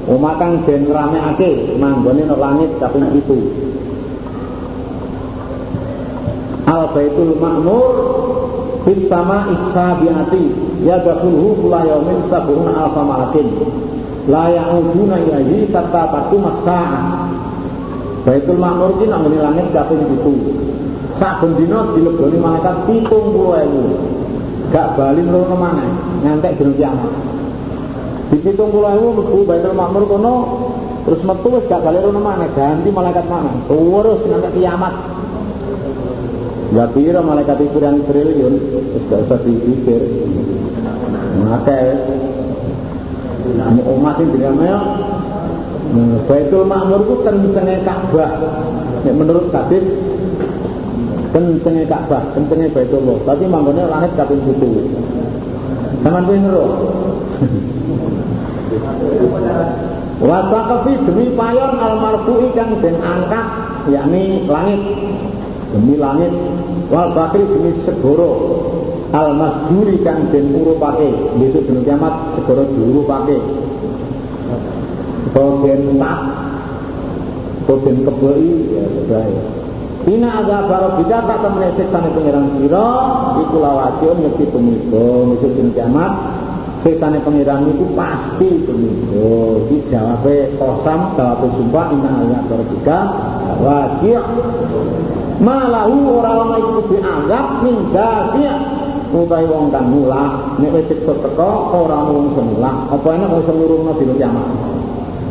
Omah 0.03 0.35
kang 0.35 0.67
den 0.67 0.91
ngramekake 0.91 1.79
manggone 1.79 2.27
nang 2.27 2.35
langit 2.35 2.75
kaping 2.75 3.07
7. 3.07 3.73
Al 6.63 6.95
Baitul 6.95 7.35
Ma'mur 7.43 7.91
bis 8.87 9.07
sama 9.07 9.51
isabiati 9.51 10.43
ya 10.83 10.99
dakhuluhu 10.99 11.59
kula 11.63 11.87
yaumin 11.87 12.19
sabun 12.27 12.67
alfa 12.71 13.03
malakin 13.03 13.47
la 14.27 14.45
ya'uduna 14.51 15.15
ilaihi 15.19 15.67
kata 15.71 16.03
taku 16.11 16.35
masa'a 16.39 17.03
Baitul 18.23 18.55
Ma'mur 18.55 18.95
iki 18.95 19.11
nang 19.11 19.27
langit 19.27 19.67
kaping 19.75 19.99
7. 19.99 21.19
Saben 21.19 21.51
dina 21.59 21.91
dileboni 21.91 22.39
malaikat 22.39 22.87
70.000. 22.87 24.71
Gak 24.71 24.95
bali 24.95 25.21
mrono 25.21 25.55
maneh 25.59 25.91
ngantek 26.23 26.55
dina 26.55 26.71
kiamat. 26.73 27.11
Puluh 28.31 28.89
ewu 28.95 29.07
mlebu 29.13 29.37
Baitul 29.45 29.75
Makmur 29.75 30.07
kono 30.07 30.33
terus 31.03 31.21
metu 31.27 31.47
wis 31.51 31.67
gak 31.67 31.83
balik 31.83 32.01
rono 32.01 32.23
mana 32.23 32.47
ganti 32.55 32.89
malaikat 32.89 33.27
mana? 33.27 33.51
Terus 33.67 34.19
sampai 34.23 34.55
kiamat. 34.55 34.93
Ya 36.73 36.87
pira 36.89 37.21
malaikat 37.21 37.59
ukuran 37.59 38.07
triliun? 38.07 38.55
Wis 38.95 39.03
gak 39.11 39.27
usah 39.27 39.39
dipikir. 39.43 40.01
Maka 41.43 41.75
umat 43.83 44.13
sing 44.19 44.27
dinamanya 44.31 44.77
Baitul 46.25 46.65
Makmur 46.65 47.05
ku 47.05 47.21
kencenge 47.21 47.85
Ka'bah. 47.85 48.31
Nek 49.05 49.13
menurut 49.13 49.53
hadis 49.53 49.85
kencenge 51.29 51.85
Ka'bah 51.85 52.23
kencenge 52.33 52.73
Baitullah. 52.73 53.17
Tapi 53.27 53.45
manggone 53.45 53.85
langit 53.85 54.11
kaping 54.17 54.41
7 54.41 56.03
Sampeyan 56.03 56.49
kuwi 56.49 56.67
Wasakafi 60.23 60.93
demi 61.03 61.35
payon 61.35 61.73
al 61.83 61.99
marfu'i 61.99 62.47
kang 62.55 62.79
den 62.79 62.95
angkat 63.03 63.45
yakni 63.91 64.47
langit. 64.47 64.81
Demi 65.75 65.99
langit. 65.99 66.31
Wal 66.87 67.11
bakri 67.11 67.43
demi 67.43 67.75
segoro 67.83 68.31
al 69.13 69.37
masduri 69.37 70.01
kang 70.01 70.33
den 70.33 70.57
urupake. 70.57 71.09
Itu 71.37 71.61
dina 71.63 71.81
kiamat 71.85 72.13
segoro 72.35 72.65
diurupake. 72.73 73.37
Bagian 75.33 75.81
tak? 76.01 76.19
Bagian 77.69 77.97
kebeli 78.03 78.53
ya 78.73 78.85
sudah 78.89 79.23
ya. 79.23 79.43
Ina 80.03 80.29
agak 80.43 80.67
baru 80.67 80.99
bisa 80.99 81.23
tak 81.23 81.39
temen 81.39 81.63
siksa 81.79 81.95
pengiran 82.11 82.59
siro 82.59 82.91
Iku 83.39 83.55
lawation 83.55 84.19
mesti 84.19 84.51
pemiko 84.51 85.31
Mesti 85.31 85.47
dina 85.55 85.71
kiamat 85.71 86.11
Sesane 86.83 87.23
pengiran 87.23 87.63
itu 87.71 87.87
pasti 87.95 88.59
begitu. 88.59 89.23
Jadi 89.71 89.77
jawabnya 89.87 90.51
kosam, 90.59 91.15
jawabnya 91.15 91.47
sumpah, 91.55 91.85
inna 91.95 92.09
aliyah 92.11 92.43
berbika, 92.51 92.99
wajib 93.63 94.23
malahu 95.39 96.19
ora 96.19 96.31
ana 96.43 96.55
iku 96.59 96.79
dianggap 96.91 97.45
min 97.63 97.75
dafi' 97.95 98.72
utawi 99.13 99.45
wong 99.45 99.69
kang 99.69 99.93
mulah 99.93 100.57
nek 100.57 100.73
wis 100.73 100.89
siksa 100.89 101.13
teko 101.21 101.49
ora 101.69 101.97
sing 102.09 102.45
mulah 102.57 102.75
apa 102.89 103.07
enak 103.13 103.29
sing 103.45 103.55
ngurungno 103.61 103.91
dina 104.01 104.13
kiamat? 104.17 104.47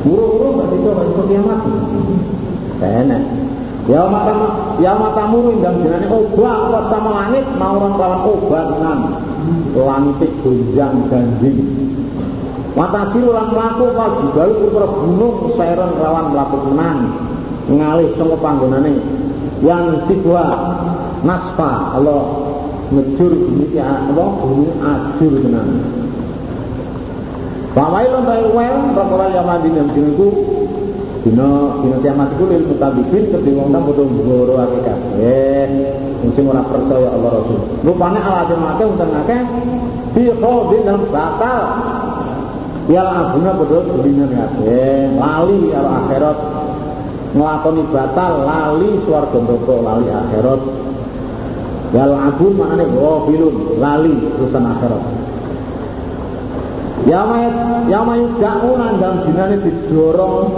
Muru-muru 0.03 0.49
berarti 0.59 0.77
kok 0.83 1.05
iso 1.07 1.23
kiamat. 1.31 1.61
Enak. 2.83 3.23
Ya 3.91 4.03
mata 4.07 4.35
ya 4.79 4.95
mata 4.95 5.23
muru 5.27 5.59
indang 5.59 5.83
jenane 5.83 6.07
obat 6.07 6.71
apa 6.71 6.81
sama 6.87 7.11
langit 7.19 7.47
mau 7.59 7.83
orang 7.83 7.95
lawan 7.99 8.21
obat 8.31 8.67
nan 8.79 9.01
langit 9.75 10.31
gonjang 10.43 10.95
ganjing. 11.11 11.59
Mata 12.79 13.11
siru 13.11 13.35
lan 13.35 13.51
mlaku 13.51 13.91
kal 13.95 14.11
jibalu 14.23 14.53
putra 14.67 14.87
gunung 14.87 15.37
seren 15.59 15.91
lawan 15.99 16.27
mlaku 16.31 16.57
menang 16.71 16.99
ngalih 17.71 18.11
saka 18.19 18.37
panggonane. 18.39 18.95
Yang 19.63 20.11
sidwa 20.11 20.47
nasfa 21.23 21.95
Allah 21.95 22.42
ngejur 22.93 23.33
bumi 23.33 23.67
ya 23.73 24.07
apa 24.13 24.25
bumi 24.45 24.69
ajur 24.77 25.33
tenan 25.41 25.69
Pawailun 27.73 28.29
ta'i 28.29 28.45
wel 28.53 28.77
Perkara 28.93 29.33
yang 29.33 29.49
diniku 29.65 30.29
Dino 31.23 31.79
dino 31.79 31.97
kiamat 32.03 32.35
iku 32.35 32.51
lil 32.51 32.67
mutabikin 32.67 33.31
kedhe 33.31 33.55
wong 33.55 33.71
kang 33.71 33.87
padha 33.87 34.03
nggoro 34.03 34.59
akeh 34.59 34.81
kabeh 34.83 35.71
sing 36.35 36.45
ora 36.51 36.67
percaya 36.67 37.15
Allah 37.15 37.31
Rasul. 37.39 37.63
Rupane 37.87 38.19
alatin 38.19 38.59
akeh 38.59 38.87
wonten 38.91 39.11
akeh 39.23 39.41
fi 40.19 40.23
qawbin 40.43 40.83
batal. 41.15 41.63
Ya 42.91 43.07
abuna 43.07 43.55
padha 43.55 43.79
dina 44.03 44.27
kabeh 44.27 45.15
lali 45.15 45.71
al 45.71 45.89
akhirat 46.03 46.39
nglakoni 47.39 47.83
batal 47.95 48.33
lali 48.43 48.91
swarga 49.07 49.39
neraka 49.47 49.75
lali 49.79 50.07
akhirat. 50.11 50.61
Wal 51.93 52.15
abun 52.17 52.53
maknane 52.57 52.85
ghafilun 52.89 53.57
lali 53.77 54.17
urusan 54.41 54.65
akhirat. 54.65 55.05
Ya 57.05 57.21
mayat 57.27 57.55
ya 57.91 58.01
dalam 58.97 59.17
dinane 59.27 59.57
didorong 59.61 60.49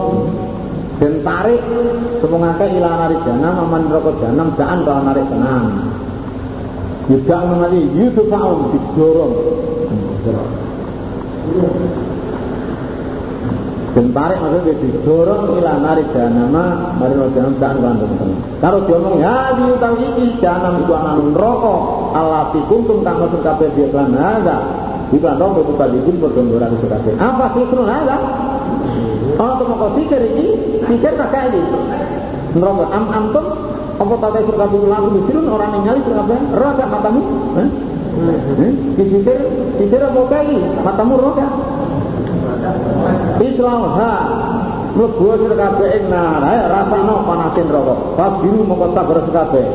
dan 1.02 1.14
tarik 1.26 1.62
sepungake 2.22 2.66
ila 2.78 2.90
narik 3.02 3.20
janam 3.26 3.66
aman 3.66 3.82
rokok 3.90 4.14
janam 4.22 4.54
daan 4.54 4.86
kalau 4.86 5.02
narik 5.02 5.26
tenang 5.26 5.90
tidak 7.10 7.40
mengali 7.50 7.82
yudufaun 7.98 8.58
didorong 8.70 9.34
dan 13.94 14.06
tarik 14.10 14.38
maksudnya 14.42 14.74
didorong 14.82 15.42
ila 15.54 15.72
narik 15.78 16.06
janama 16.10 16.64
mari 16.98 17.14
janam 17.30 17.54
daan 17.62 17.76
kalau 17.78 17.94
narik 17.94 18.18
tenang 18.18 18.40
kalau 18.58 18.78
diomong 18.90 19.16
ya 19.22 19.54
diutang 19.54 19.94
iki 20.02 20.24
janam 20.42 20.82
itu 20.82 20.92
anak 20.98 21.22
rokok 21.38 21.80
alati 22.18 22.60
kuntum 22.66 23.06
kang 23.06 23.22
maksud 23.22 23.40
kabeh 23.46 23.70
dia 23.78 23.86
kan 23.94 24.10
ada 24.10 24.58
Iku 25.14 25.26
anda 25.30 25.46
mau 25.46 25.62
buka 25.62 25.86
bikin 25.94 26.16
berdonggoran 26.18 26.74
di 26.74 27.12
Apa 27.20 27.52
sih 27.54 27.62
itu 27.62 27.76
ada? 27.86 28.16
Kalau 29.34 29.52
tuh 29.62 29.66
mau 29.70 29.90
sikir 29.94 30.22
ini, 30.22 30.58
sikir 30.90 31.12
tak 31.14 31.28
kayak 31.30 31.54
ini. 31.54 31.62
Neraka 32.54 32.86
am 32.94 33.04
antum 33.10 33.46
apa 33.94 34.14
tata 34.18 34.38
surga 34.46 34.66
bulu 34.70 34.86
lagu 34.90 35.10
disirun 35.18 35.46
orang 35.50 35.82
surga 35.86 36.22
apa? 36.22 36.34
Roga 36.54 36.84
matamu? 36.86 37.20
Eh? 37.62 37.68
Sikir, 38.98 39.38
sikir 39.78 40.00
apa 40.02 40.20
kayak 40.30 40.82
Matamu 40.82 41.14
roga? 41.18 41.46
Islam 43.40 43.80
ha. 43.96 44.12
Mlebu 44.94 45.26
sira 45.42 45.54
kabeh 45.58 45.90
ing 45.98 46.04
nar 46.06 46.38
rasane 46.70 47.14
panasin 47.26 47.66
rokok. 47.66 48.14
Pas 48.14 48.32
biru 48.38 48.62
mongko 48.62 48.86
sabar 48.94 49.18
kabeh. 49.26 49.66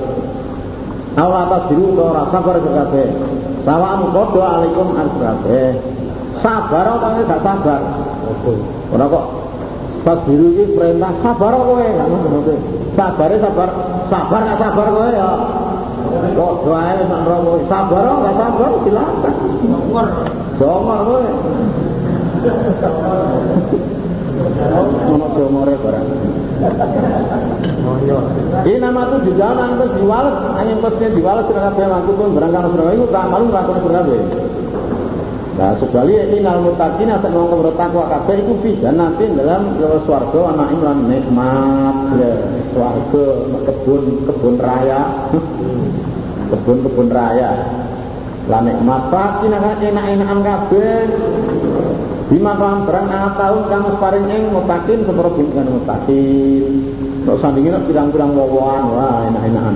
Allah 1.19 1.39
atas 1.43 1.63
biru 1.67 1.91
ora 2.00 2.24
sabar 2.31 2.55
kabeh. 2.63 3.08
Sawam 3.67 4.15
kodo 4.15 4.39
alaikum 4.39 4.96
an 4.96 5.12
kabeh. 5.19 5.75
Sabar 6.39 6.88
apa 6.88 7.19
gak 7.27 7.41
sabar? 7.43 7.82
Ora 8.95 9.06
kok. 9.12 9.25
Pas 10.08 10.19
biru 10.23 10.56
iki 10.56 10.80
perintah 10.80 11.12
sabar 11.19 11.52
kowe? 11.67 11.84
Gak 11.84 12.08
ngono 12.08 12.39
sabare 12.95 13.36
sabar. 13.43 13.69
Sabar 14.08 14.39
gak 14.47 14.60
sabar 14.63 14.88
kowe 14.88 15.10
ya. 15.12 15.30
Kok 16.32 16.54
doae 16.63 16.95
sak 16.95 17.21
sabar 17.67 18.04
gak 18.08 18.36
sabar? 18.39 18.69
Silakan. 18.88 19.36
Jomor 20.56 20.99
kowe 21.04 21.28
Ono 25.10 25.28
jomore 25.36 25.75
barang 25.80 26.08
ini 28.67 28.78
nama 28.84 29.08
itu 29.08 29.32
juga 29.32 29.56
nanti 29.56 29.86
diwales, 29.95 30.36
hanya 30.60 30.75
pasti 30.84 31.08
diwales 31.15 31.47
sudah 31.47 31.71
kabeh 31.71 31.88
aku 31.88 32.12
pun. 32.19 32.36
Berangkat 32.36 32.67
sudah 32.75 32.91
itu 32.91 33.06
tak 33.15 33.25
malu 33.32 33.47
ngakon 33.47 33.80
sudah 33.80 34.04
kabeh. 34.04 34.19
Nah, 35.60 35.75
sebaliknya 35.75 36.23
ini 36.32 36.38
nal 36.39 36.63
mutakin 36.63 37.12
asal 37.12 37.32
ngomong 37.36 37.67
bertakwa 37.67 38.08
kabeh 38.08 38.43
itu 38.43 38.54
bisa 38.63 38.91
nanti 38.91 39.28
dalam 39.32 39.75
swarga 40.04 40.56
anak 40.56 40.67
imlan 40.75 40.99
nikmat 41.08 41.95
ya. 42.19 42.32
Swarga 42.75 43.25
kebun 43.67 44.04
kebun 44.28 44.56
raya. 44.60 45.32
Kebun 46.52 46.78
kebun 46.84 47.08
raya. 47.08 47.52
Lah 48.52 48.62
nikmat. 48.63 49.02
Pasti 49.12 49.45
nak 49.47 49.80
enak-enakan 49.80 50.39
kabeh 50.43 50.95
Bima 52.30 52.54
kawan 52.54 52.86
berang 52.86 53.10
tahun 53.10 53.62
kamu 53.74 53.89
paring 53.98 54.30
eng 54.30 54.54
mutakin 54.54 55.02
seperti 55.02 55.42
bukan 55.50 55.68
mutakin. 55.82 56.63
Nek 57.26 57.36
sandingi 57.42 57.74
nek 57.74 57.89
pirang-pirang 57.89 58.38
wawan 58.38 58.86
wah 58.94 59.26
enak-enakan. 59.26 59.76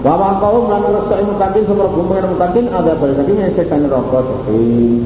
Wa 0.00 0.40
kaum 0.40 0.72
lan 0.72 0.80
rasa 0.80 1.20
mutakin 1.20 1.68
seperti 1.68 1.92
bukan 2.00 2.24
mutakin 2.32 2.64
ada 2.72 2.96
pada 2.96 3.12
saking 3.20 3.36
yang 3.36 3.52
setan 3.52 3.84
rokok 3.84 4.24
sepi. 4.24 5.04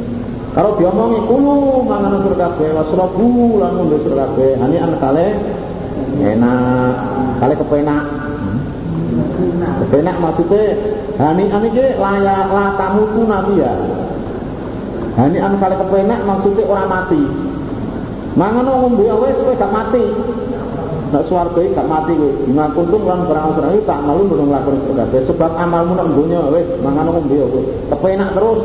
Kalau 0.55 0.79
diomongi 0.79 1.19
kulu 1.27 1.83
mangan 1.83 2.23
sur 2.23 2.35
kabeh 2.39 2.71
wasrabu 2.71 3.59
lan 3.59 3.75
mundur 3.75 3.99
sur 4.07 4.15
kabeh. 4.15 4.55
Hani 4.63 4.79
anak 4.79 5.03
kale 5.03 5.27
enak, 6.15 6.95
kale 7.43 7.55
kepenak. 7.59 8.05
Kepenak 9.83 10.17
maksudnya 10.23 10.63
hani 11.19 11.51
ani 11.51 11.69
ke 11.75 11.99
layak 11.99 12.55
latamu 12.55 13.03
tu 13.19 13.23
nabi 13.27 13.67
ya. 13.67 13.75
Hani 15.19 15.43
an 15.43 15.59
kali 15.59 15.75
kepenak 15.75 16.23
maksudnya 16.23 16.63
orang 16.71 16.87
mati. 16.87 17.19
Mangan 18.39 18.71
ngombe 18.71 19.03
wis 19.03 19.35
kowe 19.35 19.55
gak 19.59 19.75
mati. 19.75 20.05
Nek 21.11 21.27
swarga 21.27 21.59
gak 21.75 21.91
mati 21.91 22.15
kowe. 22.15 22.31
Bima 22.47 22.71
kuntum 22.71 23.03
lan 23.03 23.27
barang 23.27 23.59
ora 23.59 23.75
tak 23.83 23.99
malu 24.07 24.31
nulung 24.31 24.55
lakon 24.55 24.79
kabeh 24.95 25.27
sebab 25.27 25.59
amalmu 25.59 25.99
nek 25.99 26.07
donya 26.15 26.39
wis 26.55 26.71
mangan 26.87 27.11
ngombe 27.11 27.35
kowe. 27.35 27.63
Kepenak 27.91 28.31
terus. 28.31 28.61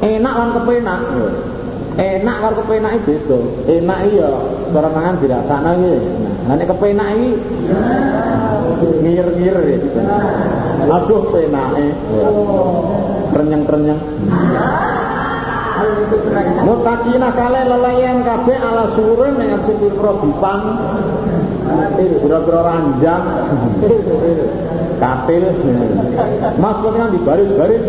Enak 0.00 0.32
lan 0.32 0.48
kepenak. 0.56 1.00
Enak 2.00 2.36
karo 2.40 2.54
kepenak 2.64 2.92
iki 2.96 3.04
beda. 3.12 3.38
Enak 3.68 4.00
iya 4.08 4.28
cara 4.72 4.88
mangan 4.88 5.20
dirasakno 5.20 5.72
iki. 5.76 5.94
Nah 6.48 6.54
nek 6.56 6.68
kepenak 6.72 7.08
iki 7.20 7.30
ngir-ngir. 9.04 9.56
Aduh 10.88 11.22
penake. 11.28 11.86
Renyeng-renyeng. 13.36 14.00
Mutakina 16.64 17.28
kale 17.36 17.60
lelayan 17.68 18.24
kabeh 18.24 18.58
ala 18.58 18.94
surun 18.96 19.36
dengan 19.36 19.60
sipir 19.68 19.92
dipan 19.94 20.60
Biro-biro 21.96 22.60
ranjang. 22.62 23.24
Katil 24.96 25.44
Maksudnya 26.56 27.06
di 27.12 27.18
baris-baris 27.20 27.84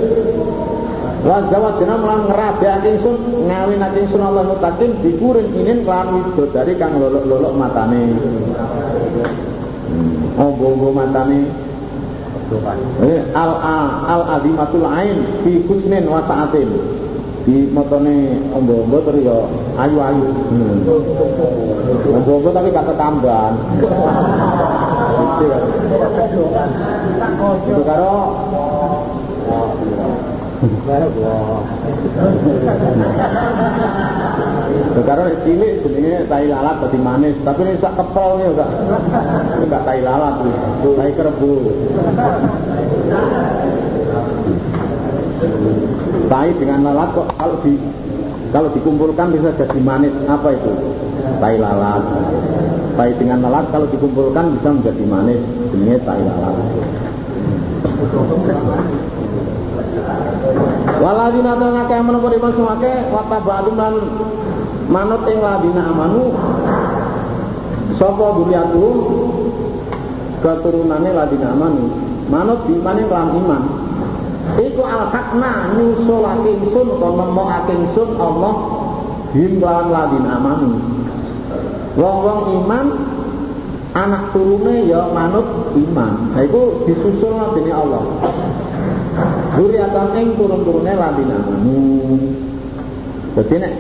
Wajah 1.18 1.82
jenam 1.82 2.06
lan 2.06 2.30
ngerabiake 2.30 2.88
ingsun 2.94 3.50
ngawinake 3.50 4.06
ingsun 4.06 4.22
Allah 4.22 4.48
mutakin 4.48 4.96
dikuring 5.02 5.50
inin 5.60 5.82
kelan 5.82 6.14
widodari 6.14 6.78
kang 6.78 6.94
lolok-lolok 6.96 7.58
matane. 7.58 8.16
Hmm. 9.92 10.40
Ombo-ombo 10.40 10.94
matane. 10.94 11.42
Eh, 13.04 13.20
al 13.36 13.52
al 14.08 14.24
azimatul 14.40 14.88
ain 14.88 15.42
fi 15.44 15.68
husnin 15.68 16.08
wa 16.08 16.24
sa'atin 16.24 16.70
di 17.48 17.64
motone 17.72 18.44
ombo-ombo 18.52 19.00
terus 19.08 19.24
ya 19.24 19.40
ayu-ayu. 19.80 20.28
Hmm. 20.52 20.84
Ombo-ombo 22.20 22.52
tapi 22.52 22.76
gak 22.76 22.92
ketambahan. 22.92 23.56
Itu 27.64 27.82
karo 27.88 28.16
Karo 35.08 35.24
cilik 35.48 35.88
jenenge 35.88 36.28
tai 36.28 36.52
lalat 36.52 36.84
dadi 36.84 37.00
manis, 37.00 37.38
tapi 37.48 37.64
nek 37.64 37.80
sak 37.80 37.96
kepol 37.96 38.44
ya 38.44 38.52
enggak. 38.52 38.70
Enggak 39.64 39.82
tai 39.88 40.02
lalat, 40.04 40.36
tai 40.84 41.12
kerebu. 41.16 41.54
Tai 46.28 46.50
dengan 46.60 46.80
lalat 46.92 47.10
kok 47.16 47.28
kalau 47.40 47.58
di 47.64 47.80
kalau 48.52 48.70
dikumpulkan 48.72 49.32
bisa 49.36 49.52
jadi 49.56 49.80
manis 49.80 50.14
apa 50.28 50.56
itu? 50.56 50.72
Tai 51.40 51.56
lalat. 51.60 52.04
Tai 52.96 53.12
dengan 53.16 53.44
lalat 53.48 53.66
kalau 53.72 53.88
dikumpulkan 53.92 54.60
bisa 54.60 54.70
menjadi 54.72 55.04
manis. 55.08 55.42
Jenenge 55.72 55.98
tai 56.04 56.22
lalat. 56.24 56.56
Waladina 60.98 61.54
ta 61.60 61.68
ngake 61.72 61.96
menapa 62.02 62.28
iman 62.34 62.52
sumake 62.56 62.92
watabadum 63.14 63.76
lan 63.78 63.96
manut 64.88 65.24
ing 65.28 65.40
ladina 65.44 65.84
amanu 65.92 66.34
sapa 68.00 68.26
duriatu 68.40 68.86
keturunane 70.42 71.10
ladina 71.12 71.54
amanu 71.54 71.92
manut 72.32 72.60
dimane 72.66 73.04
lan 73.06 73.30
iman 73.36 73.64
iku 74.56 74.82
al-hakna 74.88 75.76
nyusulake 75.76 76.50
ingsun 76.56 76.88
utawa 76.96 77.28
nemokake 77.28 77.74
ingsun 77.76 78.10
Allah. 78.16 78.56
Him 79.36 79.60
lan 79.60 79.92
ladina 79.92 80.40
amanu. 80.40 80.80
Wong-wong 82.00 82.42
iman 82.64 82.86
anak 83.92 84.32
turune 84.32 84.88
ya 84.88 85.12
manut 85.12 85.76
iman. 85.76 86.32
Nah 86.32 86.42
iku 86.48 86.88
disusul 86.88 87.36
Allah. 87.36 88.04
Duriatan 89.58 90.08
ing 90.16 90.28
turun-turune 90.40 90.94
ladina 90.96 91.36
amanu. 91.44 91.78
Dadi 93.36 93.56
nek 93.60 93.74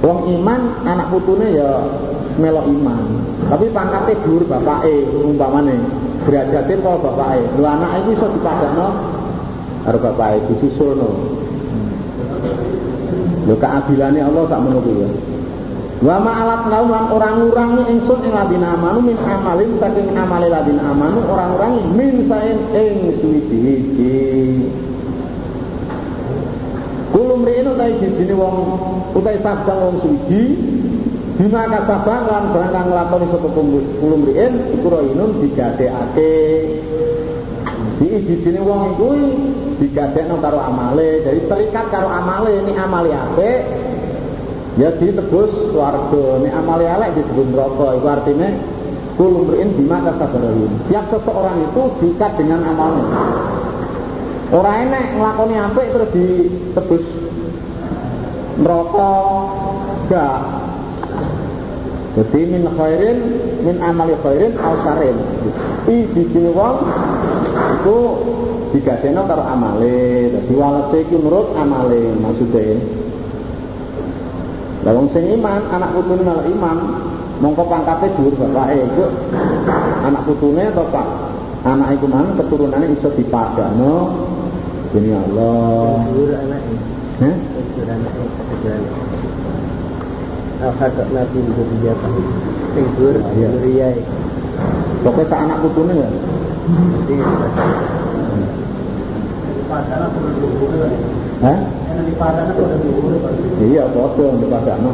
wong 0.00 0.18
iman 0.40 0.60
anak 0.86 1.10
putune 1.10 1.50
ya 1.50 1.82
melok 2.38 2.70
iman. 2.70 3.04
Tapi 3.50 3.66
pangkatnya 3.74 4.14
dhuwur 4.22 4.46
bapake 4.46 5.10
umpamane. 5.26 5.76
Derajate 6.24 6.78
kok 6.78 7.02
bapake. 7.02 7.40
Lho 7.58 7.66
anak 7.66 8.06
iki 8.06 8.14
iso 8.14 8.30
dipadakno 8.30 9.09
karo 9.84 9.98
bapake 9.98 10.44
disusulno 10.48 11.10
lho 13.48 13.54
keadilane 13.56 14.20
Allah 14.20 14.42
sak 14.46 14.60
menawa 14.60 14.92
ya 14.94 15.10
Wa 16.00 16.16
ma'alat 16.16 16.72
lauman 16.72 17.12
orang-orang 17.12 17.84
ingsun 17.92 18.24
ing 18.24 18.32
ladina 18.32 18.72
amanu 18.72 19.04
min 19.04 19.20
amalin 19.20 19.76
saking 19.76 20.16
amale 20.16 20.48
ladina 20.48 20.96
amanu 20.96 21.20
orang-orang 21.28 21.92
min 21.92 22.24
saen 22.24 22.56
ing 22.72 23.20
suwi-suwi. 23.20 23.76
Kulum 27.12 27.44
riin 27.44 27.68
utai 27.68 28.00
jijine 28.00 28.32
wong 28.32 28.56
utai 29.12 29.44
sabdang 29.44 29.76
wong 29.76 29.96
suwi 30.00 30.44
Bima 31.36 31.68
kasabang 31.68 32.28
lan 32.28 32.44
barang 32.52 32.72
kang 32.72 32.86
nglakoni 32.92 33.26
sapa 33.32 33.48
kulum 34.00 34.20
riin 34.24 34.52
iku 34.80 34.86
roinun 34.88 35.36
digadekake. 35.44 36.36
Di 38.00 38.08
jijine 38.24 38.64
wong 38.64 38.96
kuwi 38.96 39.28
digadekno 39.76 40.40
karo 40.40 40.56
amale, 40.56 41.20
jadi 41.20 41.44
terikat 41.44 41.92
karo 41.92 42.08
amale 42.08 42.64
ini 42.64 42.72
amale 42.72 43.12
apik 43.12 43.60
ya 44.80 44.88
ditebus 44.96 45.76
warga. 45.76 46.40
Ini 46.40 46.48
amali 46.48 46.88
elek 46.88 47.20
disebut 47.20 47.46
neraka. 47.52 47.86
Itu 48.00 48.08
artinya 48.08 48.48
kulum 49.20 49.52
berin 49.52 49.76
bima 49.76 50.00
kasabarahun 50.00 50.88
tiap 50.88 51.12
seseorang 51.12 51.60
itu 51.60 51.82
diikat 52.00 52.40
dengan 52.40 52.64
amalnya 52.72 53.04
orang 54.48 54.88
enek 54.88 55.04
ngelakoni 55.20 55.56
apik 55.60 55.86
terus 55.92 56.10
ditebus. 56.16 57.04
Neraka 58.60 59.12
gak. 60.08 60.40
Jadi 62.10 62.40
min 62.48 62.64
khairin 62.74 63.18
min 63.62 63.76
amali 63.80 64.16
khairin 64.20 64.52
al 64.58 64.76
i 65.88 65.96
sini 66.12 66.50
wong 66.50 66.76
itu 67.80 67.98
digadeno 68.76 69.24
karo 69.24 69.42
amale 69.42 70.28
dadi 70.28 70.54
walese 70.54 70.96
iki 71.08 71.16
menurut 71.16 71.56
amale 71.56 72.12
maksudnya 72.20 72.76
lah 74.80 74.96
wong 74.96 75.12
sing 75.12 75.28
iman, 75.36 75.60
anak 75.68 75.92
putune 75.92 76.24
malah 76.24 76.40
iman, 76.48 76.76
mongko 77.44 77.68
pangkate 77.68 78.16
dhuwur 78.16 78.32
bapake 78.32 78.80
iku 78.80 79.12
anak 80.08 80.24
putune 80.24 80.72
atau 80.72 80.88
pak 80.88 81.04
anak 81.68 82.00
iku 82.00 82.08
mang 82.08 82.32
keturunane 82.40 82.88
iso 82.96 83.12
dipadano 83.12 84.08
demi 84.96 85.12
Allah. 85.12 86.00
Dhuwur 86.08 86.32
anake. 86.32 86.74
Heh? 87.20 87.34
Dhuwur 87.76 87.88
anake. 87.92 88.22
Al-Hakak 90.60 91.08
Nabi 91.16 91.40
Dzurriyyah 91.40 91.96
Sing 92.76 92.84
dhuwur 92.96 93.16
Dzurriyyah 93.16 93.96
Pokoknya 95.00 95.28
sak 95.32 95.40
anak 95.48 95.58
putune 95.64 95.92
ya. 95.96 96.08
Hah? 101.40 101.58
Iya, 103.60 103.84
padha 103.88 104.24
di 104.36 104.46
padana. 104.50 104.92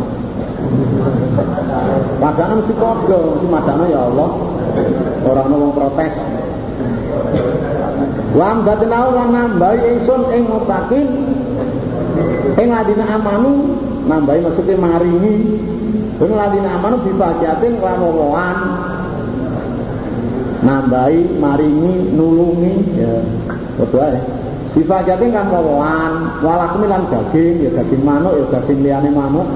Padana 2.22 2.52
mesti 2.60 2.74
padha, 2.76 3.18
mesti 3.18 3.46
madana 3.50 3.84
ya 3.90 4.00
Allah. 4.06 4.30
Ora 5.26 5.42
ono 5.42 5.56
wong 5.58 5.72
protes. 5.74 6.14
Lam 8.36 8.56
batinau 8.68 9.08
lan 9.16 9.28
nambahi 9.32 9.78
ingsun 9.96 10.22
ing 10.36 10.44
mutakin 10.44 11.08
ing 12.60 12.68
ladina 12.68 13.04
amanu 13.16 13.80
nambahi 14.04 14.44
maksudnya 14.44 14.76
maringi 14.76 15.56
ing 16.20 16.30
ladina 16.36 16.76
amanu 16.76 17.00
dibacatin 17.00 17.80
lamowoan 17.80 18.85
nambahi 20.66 21.38
maringi 21.38 22.10
nulungi 22.18 22.74
ya 22.98 23.22
betul 23.78 24.02
ya 24.02 24.20
Difajatin 24.76 25.32
kan 25.32 25.48
kawan, 25.48 26.44
walakum 26.44 26.84
lan 26.84 27.08
daging, 27.08 27.64
ya 27.64 27.72
daging 27.80 28.04
manuk, 28.04 28.36
ya 28.36 28.60
daging 28.60 28.84
liyane 28.84 29.08
manuk. 29.08 29.48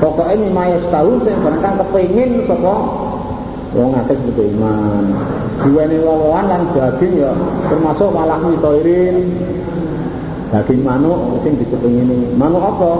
Pokoknya 0.00 0.40
ini 0.40 0.48
mayas 0.56 0.88
tahu 0.88 1.20
sing 1.20 1.36
barangkali 1.44 1.84
kepingin 1.84 2.48
sapa 2.48 2.74
wong 3.76 3.92
akeh 3.92 4.16
seperti 4.16 4.56
iman. 4.56 5.04
Duweni 5.60 6.00
wawahan 6.00 6.48
lan 6.48 6.62
daging 6.72 7.12
ya 7.20 7.36
termasuk 7.68 8.08
malah 8.08 8.40
mitoirin. 8.40 9.36
Daging 10.48 10.80
manuk 10.80 11.36
sing 11.44 11.60
dikepingini. 11.60 12.32
Manuk 12.40 12.64
apa? 12.64 12.92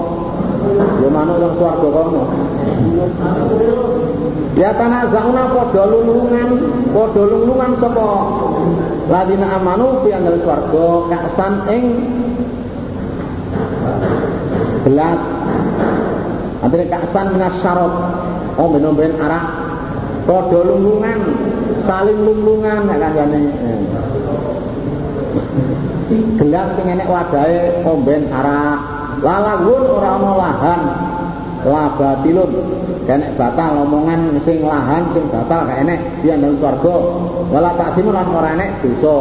Ya 0.75 1.09
manuk 1.13 1.37
yang 1.39 1.55
swarga 1.61 1.89
kono. 1.89 2.23
Ya 4.57 4.71
tanah 4.73 5.13
zauna 5.13 5.53
padha 5.53 5.83
lulungan, 5.85 6.49
padha 6.91 7.23
lulungan 7.29 7.71
sapa? 7.77 8.09
Ladina 9.07 9.47
amanu 9.61 10.03
fi 10.03 10.17
andal 10.17 10.41
swarga 10.43 10.87
kaksan 11.13 11.53
ing 11.71 11.85
gelas 14.89 15.21
Antara 16.65 16.85
kaksan 16.89 17.27
minas 17.37 17.55
syarot 17.63 17.95
Oh 18.57 18.67
bener-bener 18.73 19.21
arah. 19.21 19.45
Padha 20.27 20.59
lunggungan 20.67 21.21
Saling 21.87 22.19
lunggungan 22.19 22.91
ya 22.91 22.97
kan 23.15 23.31
Gelas 26.41 26.69
sing 26.75 26.87
enek 26.87 27.07
wadahe 27.07 27.83
omben 27.85 28.27
Lalagun 29.25 29.83
ora 29.89 30.11
ana 30.21 30.33
lahan. 30.37 30.81
Labatilun. 31.67 32.51
Kenek 33.07 33.39
batal 33.39 33.87
omongan 33.87 34.35
sing 34.43 34.61
lahan 34.67 35.07
sing 35.15 35.25
batal 35.31 35.63
gak 35.67 35.79
enek. 35.87 36.01
Dia 36.21 36.35
ndang 36.35 36.59
swarga 36.59 36.95
wala 37.55 37.71
taksimu 37.79 38.11
lan 38.11 38.27
ora 38.35 38.51
enek 38.59 38.83
dosa. 38.83 39.17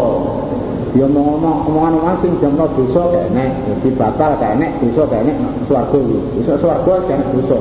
Dia 0.96 1.06
ngomong 1.12 1.68
omongan-omongan 1.70 2.18
sing 2.26 2.32
jamno 2.42 2.66
dosa 2.74 3.02
gak 3.14 3.26
enek. 3.30 3.52
Dadi 3.70 3.90
batal 3.94 4.32
gak 4.42 4.52
enek 4.58 4.72
dosa 4.82 5.02
gak 5.06 5.22
enek 5.22 5.38
swarga 5.70 6.00
iso 6.42 6.54
swarga 6.58 6.94
gak 7.06 7.16
enek 7.22 7.30
dosa. 7.40 7.60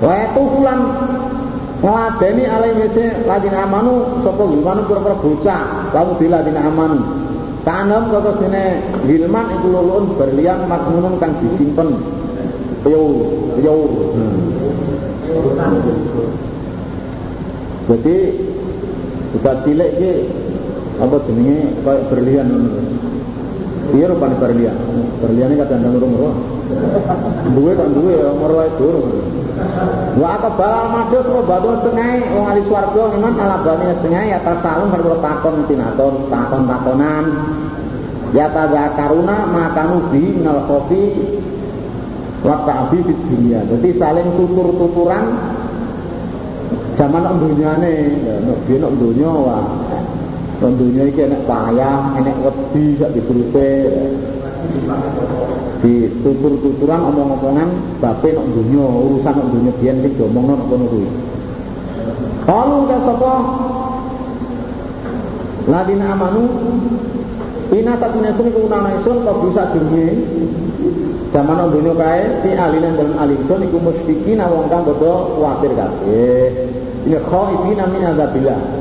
Wa 0.00 0.14
itu 0.16 0.42
fulan 0.56 0.80
ngeladeni 1.80 2.44
alai 2.44 2.72
mese 2.76 3.04
amanu 3.28 4.20
sapa 4.26 4.42
gimana 4.42 4.80
pura-pura 4.84 5.16
bocah. 5.16 5.62
Lalu 5.94 6.12
bila 6.18 6.42
ladin 6.42 6.56
amanu 6.58 7.19
Tanam 7.60 8.08
kata 8.08 8.40
sini 8.40 8.64
hilman 9.04 9.46
itu 9.60 9.68
lulun 9.68 10.16
berlian 10.16 10.64
makmunun 10.64 11.20
kang 11.20 11.36
disimpen 11.44 12.00
Yo, 12.88 13.02
yo. 13.60 13.76
Jadi 17.84 18.16
kita 19.36 19.52
cilik 19.68 19.90
iki 20.00 20.12
apa 21.00 21.16
jenenge 21.28 21.58
kayak 21.84 22.06
berlian 22.08 22.48
Iya 23.90 24.06
rupanya 24.06 24.38
berlian. 24.38 24.76
Berlian 25.18 25.50
ini 25.50 25.56
kadang-kadang 25.58 25.98
urung-urung. 25.98 26.38
Duwe 27.58 27.72
kan 27.74 27.90
duwe 27.90 28.14
ya 28.14 28.30
merwa 28.30 28.62
itu 28.70 28.90
Wa 30.16 30.38
bal 30.38 30.86
madhus 30.94 31.26
wa 31.26 31.42
batu 31.42 31.70
setengah 31.82 32.22
wong 32.32 32.44
ahli 32.48 32.62
swarga 32.64 33.02
iman 33.18 33.34
alabane 33.34 33.86
setengah 33.98 34.22
ya 34.30 34.38
tasalum 34.46 34.88
karo 34.94 35.18
takon 35.18 35.54
tinaton 35.66 36.14
takon-takonan. 36.30 37.24
Ya 38.30 38.46
tazakaruna 38.50 39.50
makanu 39.50 40.06
bi 40.14 40.22
minal 40.38 40.66
kopi 40.70 41.02
Waktu 42.40 43.04
di 43.04 43.12
dunia. 43.28 43.60
Jadi 43.68 44.00
saling 44.00 44.32
tutur-tuturan 44.32 45.28
zaman 46.96 47.20
nak 47.20 47.36
dunyane, 47.36 48.16
nak 48.48 48.58
dia 48.64 48.80
nak 48.80 48.96
dunia 48.96 49.28
wah. 49.28 49.64
Nak 50.64 50.72
dunia 50.72 51.04
iki 51.12 51.20
enak 51.28 51.44
payah, 51.44 52.16
enak 52.16 52.36
wedi 52.40 52.96
sak 52.96 53.12
diturute. 53.12 53.72
di 55.80 56.12
tutur-tuturan 56.20 57.00
omong-omongan 57.08 57.68
bape 58.04 58.36
nok 58.36 58.46
dunya 58.52 58.84
urusan 58.84 59.32
nok 59.32 59.48
dunya 59.48 59.72
biyen 59.80 59.96
sing 60.04 60.12
diomongno 60.12 60.60
nok 60.60 60.68
kono 60.68 60.84
kuwi 60.92 61.08
Kalau 62.44 62.84
udah 62.84 63.00
sapa 63.00 63.34
Ladina 65.68 66.12
amanu 66.12 66.44
Ina 67.70 67.94
tak 68.02 68.10
punya 68.18 68.34
sini 68.34 68.50
keunana 68.50 68.90
isun 68.98 69.22
kau 69.22 69.46
bisa 69.46 69.70
dunia 69.70 70.10
Zaman 71.30 71.70
dunia 71.70 71.94
kae 71.94 72.22
Di 72.42 72.50
alinan 72.58 72.98
dalam 72.98 73.14
alisun 73.14 73.62
Iku 73.62 73.78
musyikin 73.78 74.42
awang 74.42 74.66
kang 74.66 74.82
bodo 74.82 75.38
Kuatir 75.38 75.70
kabeh 75.78 76.50
Ini 77.06 77.18
khaifina 77.22 77.84
min 77.86 78.02
azabillah 78.02 78.80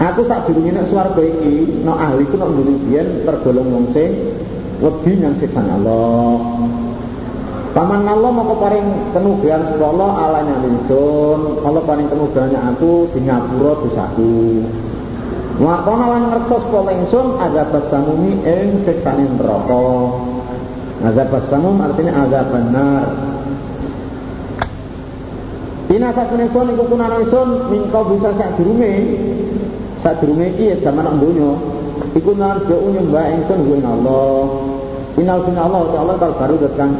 Aku 0.00 0.24
tak 0.24 0.48
nek 0.48 0.88
swarga 0.88 1.20
iki 1.20 1.84
no 1.84 1.92
ahli 1.92 2.24
ku 2.24 2.40
nek 2.40 2.48
dunia 2.56 3.04
tergolong 3.20 3.68
wong 3.68 3.86
sing 3.92 4.16
wedi 4.80 5.20
nyang 5.20 5.36
siksa 5.36 5.60
Allah. 5.60 6.40
Paman 7.76 8.08
Allah 8.08 8.30
mau 8.32 8.56
paring 8.56 9.12
kenugian 9.12 9.60
sapa 9.68 9.92
Allah 9.92 10.10
ala 10.24 10.40
nyalingsun, 10.42 11.60
Allah 11.62 11.84
paring 11.84 12.08
kenugian 12.08 12.48
aku 12.56 13.12
di 13.12 13.20
ngapura 13.28 13.72
dosaku. 13.84 14.64
Wa 15.60 15.84
kono 15.84 16.08
lan 16.08 16.32
ngersa 16.32 16.56
sapa 16.72 16.88
ingsun 16.88 17.36
azab 17.36 17.68
basamumi 17.68 18.32
ing 18.48 18.80
siksane 18.88 19.28
neraka. 19.36 19.92
Azab 21.04 21.28
basamum 21.28 21.76
artinya 21.84 22.24
azab 22.24 22.48
benar. 22.48 23.06
Ina 25.92 26.16
sakune 26.16 26.48
sun 26.48 26.72
iku 26.72 26.84
kunanan 26.88 27.28
sun 27.28 27.68
mingko 27.68 28.00
bisa 28.08 28.32
sak 28.40 28.56
durunge. 28.56 28.94
Sak 30.00 30.24
durunge 30.24 30.48
iki 30.56 30.72
ya 30.72 30.76
zaman 30.80 31.04
nang 31.04 31.20
donya. 31.20 31.52
Iku 32.16 32.32
narjo 32.40 32.76
nyembah 32.80 33.26
ingsun 33.36 33.60
kuwi 33.60 33.84
Allah. 33.84 34.40
Inal 35.20 35.44
bin 35.44 35.60
Allah 35.60 35.84
Allah 35.92 36.16
kalau 36.16 36.40
baru 36.40 36.56
datang 36.56 36.96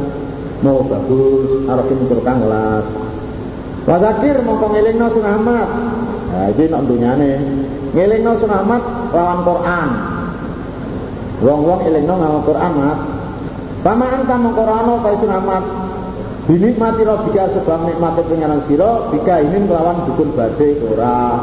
mau 0.61 0.85
bagus, 0.85 1.65
arafin 1.65 1.97
turkang 2.05 2.45
kelas. 2.45 2.85
Wazakir 3.89 4.37
mongko 4.45 4.69
ngelingno 4.69 5.07
sunah 5.09 5.33
Ahmad. 5.33 5.69
Nah, 6.29 6.45
iki 6.53 6.69
dunyane. 6.69 7.33
Ngelingno 7.91 8.39
Ahmad 8.47 8.83
lawan 9.11 9.39
Quran. 9.43 9.89
Wong-wong 11.41 11.79
elingno 11.89 12.13
ngawon 12.15 12.43
Quran, 12.47 12.71
Mas. 12.79 12.99
Pama 13.81 14.05
anta 14.13 14.35
mongko 14.37 14.63
rano 14.63 14.93
kae 15.01 15.15
sunah 15.19 15.39
Ahmad. 15.41 15.63
Dinikmati 16.45 17.01
rabbika 17.05 17.49
sebab 17.53 17.85
nikmati 17.85 18.21
penyaran 18.25 18.61
sira 18.65 19.09
bika 19.13 19.41
ini 19.41 19.57
melawan 19.65 20.05
dukun 20.07 20.29
badhe 20.37 20.77
ora. 20.87 21.41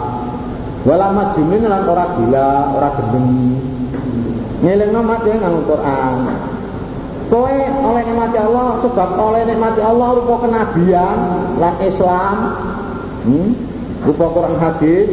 Wala 0.86 1.06
majnun 1.12 1.64
lan 1.66 1.82
ora 1.84 2.06
gila, 2.16 2.50
ora 2.78 2.88
gendeng. 2.96 3.30
Ngelingno 4.62 5.00
mati 5.04 5.28
nganggo 5.34 5.62
Quran. 5.68 6.18
Kowe 7.28 7.56
oleh 7.60 8.02
nikmati 8.08 8.38
Allah 8.40 8.80
sebab 8.80 9.08
oleh 9.20 9.42
nikmati 9.44 9.80
Allah 9.84 10.08
rupa 10.16 10.48
kenabian 10.48 11.18
lan 11.60 11.74
Islam. 11.84 12.36
Hmm? 13.28 13.50
Rupa 14.06 14.26
Quran 14.30 14.56
hadis 14.62 15.08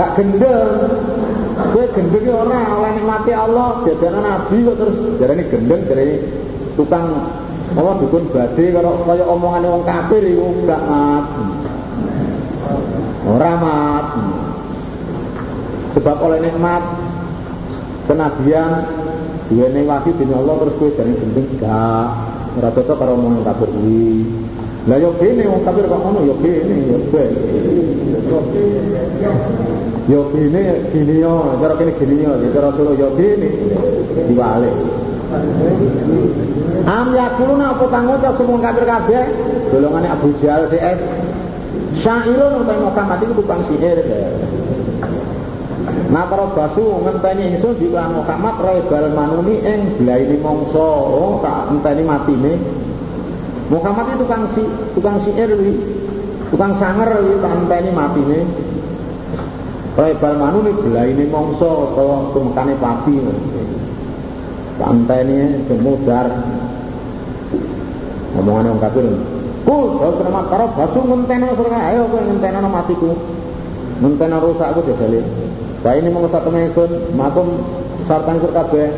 gak 0.00 0.16
gendeng. 0.16 0.68
Kowe 1.60 1.84
gendeng 1.92 2.24
ora 2.32 2.60
oleh 2.80 2.90
nikmati 2.96 3.36
Allah 3.36 3.84
jadinya 3.84 4.20
nabi 4.24 4.64
kok 4.64 4.76
terus 4.80 4.96
jarane 5.20 5.44
gendeng 5.52 5.80
jarane 5.84 6.16
tukang 6.72 7.04
apa 7.76 7.90
dukun 8.00 8.24
badhe 8.32 8.64
karo 8.72 9.04
kaya 9.04 9.24
omongane 9.28 9.68
wong 9.68 9.84
kafir 9.84 10.24
iku 10.24 10.64
gak 10.64 10.82
mat. 10.88 11.24
Ora 13.28 13.52
mat. 13.60 14.06
Sebab 15.90 16.16
oleh 16.22 16.38
nikmat 16.48 16.82
kenabian 18.08 18.70
duwene 19.52 19.84
wahyu 19.84 20.16
dening 20.16 20.38
Allah 20.40 20.54
terus 20.64 20.74
kowe 20.80 20.90
jare 20.96 21.12
gendeng 21.12 21.46
gak 21.60 22.08
ora 22.56 22.68
cocok 22.72 22.96
karo 22.96 23.12
omongan 23.20 23.44
kafir 23.44 23.68
kuwi 23.68 24.24
lah 24.88 24.96
yo 24.96 25.12
kene 25.20 25.44
wong 25.44 25.60
kafir 25.60 25.84
kok 25.84 26.00
ngono 26.00 26.20
yo 26.24 26.34
kene 26.40 26.76
yo 26.88 26.98
ben 27.12 27.32
yo 30.08 30.20
kene 30.32 30.62
kene 30.88 31.14
yo 31.20 31.34
cara 31.60 31.74
kene 31.76 31.92
kene 32.00 32.14
yo 32.24 32.32
cara 32.54 32.68
solo 32.76 32.92
yo 32.96 33.08
kene. 33.18 33.48
Diwale 34.10 34.70
Am 36.90 37.14
yakuluna 37.14 37.76
apa 37.76 37.84
kang 37.86 38.04
ngucap 38.10 38.34
semua 38.34 38.58
kafir 38.58 38.84
kabeh? 38.88 39.24
Golongane 39.70 40.08
Abu 40.10 40.34
Jahal 40.42 40.66
CS 40.72 40.98
Syairun 42.02 42.66
utai 42.66 42.80
Muhammad 42.82 43.18
itu 43.22 43.34
tukang 43.38 43.62
sihir 43.70 43.98
Nah 46.10 46.26
para 46.26 46.50
basu 46.50 46.82
ngenteni 47.06 47.54
ingsun 47.54 47.78
diulang 47.78 48.18
Muhammad 48.18 48.58
rebal 48.66 49.14
manuni 49.14 49.62
ing 49.62 49.94
blaini 50.02 50.42
mongso. 50.42 50.90
Oh 51.06 51.38
tak 51.38 51.70
ngenteni 51.70 52.02
matine. 52.02 52.52
Muhammad 53.70 54.18
itu 54.18 54.26
tukang 54.26 54.42
si 54.58 54.62
tukang 54.98 55.16
siir 55.22 55.50
wi. 55.54 55.72
Tukang 56.50 56.74
sanger 56.82 57.22
wi 57.22 57.38
tak 57.38 57.52
ngenteni 57.54 57.90
matine. 57.94 58.40
Rebal 59.94 60.34
manuni 60.42 60.74
blaini 60.74 61.24
mongso 61.30 61.94
utawa 61.94 62.34
tumekane 62.34 62.74
pati. 62.82 63.14
Tak 64.74 64.90
ngenteni 64.90 65.38
semudar. 65.70 66.26
Omongan 68.42 68.74
wong 68.74 68.80
kafir. 68.82 69.06
Kul, 69.60 70.02
kalau 70.02 70.18
selamat 70.18 70.44
karo 70.50 70.66
basu 70.74 70.98
ngenteni 71.06 71.46
surga 71.54 71.78
ayo 71.94 72.10
kowe 72.10 72.22
ngenteni 72.26 72.58
matiku. 72.66 73.10
Ngenteni 74.02 74.36
rusakku 74.42 74.82
jajale. 74.82 75.22
Wa 75.80 75.94
ini 75.94 76.10
mau 76.10 76.26
satu 76.26 76.50
mesun, 76.50 76.90
makum 77.14 77.62
sartang 78.10 78.42
sur 78.42 78.50
kabeh. 78.50 78.90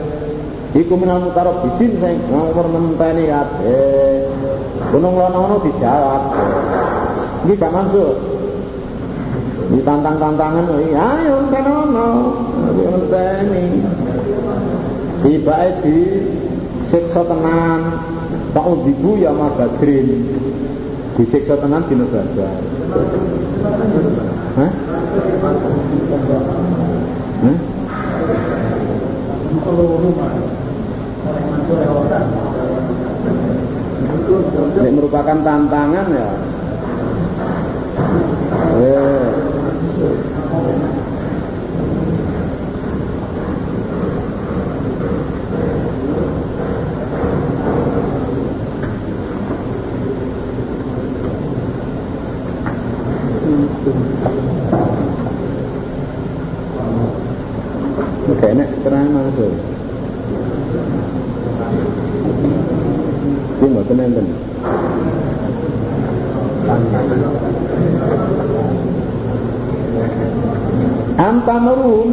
Iku 0.73 0.97
minal 0.97 1.21
mutarab 1.21 1.61
bisin 1.61 2.01
sing 2.01 2.17
ngomor 2.33 2.73
menteni 2.73 3.29
kabeh. 3.29 4.25
Gunung 4.91 5.15
lono 5.15 5.63
dijawab. 5.63 6.23
Iki 7.47 7.55
gak 7.59 7.73
mansur. 7.75 8.17
Ditantang-tantangan, 9.73 10.69
ayo 10.69 11.37
tenono, 11.49 12.09
ayo 12.77 12.89
menteni. 12.93 13.81
Tibae 15.23 15.71
di 15.81 15.97
siksa 16.93 17.23
tenan, 17.25 17.81
Pak 18.53 18.67
Udibu 18.69 19.17
ya 19.17 19.33
Mas 19.33 19.55
Badrin. 19.57 20.29
Disiksa 21.17 21.57
tenan 21.57 21.89
dina 21.89 22.05
Badar. 22.11 22.53
Hah? 24.61 24.71
Hmm? 27.43 27.59
Ini 34.33 34.91
merupakan 34.97 35.37
tantangan 35.45 36.07
ya. 36.09 36.29
Eh. 38.81 39.33
Oke, 58.33 58.49
nek 58.57 58.71
terang 58.81 59.13
langsung. 59.13 59.72
Mboten 63.83 63.99
enten. 63.99 64.27
Antamurun 71.19 72.09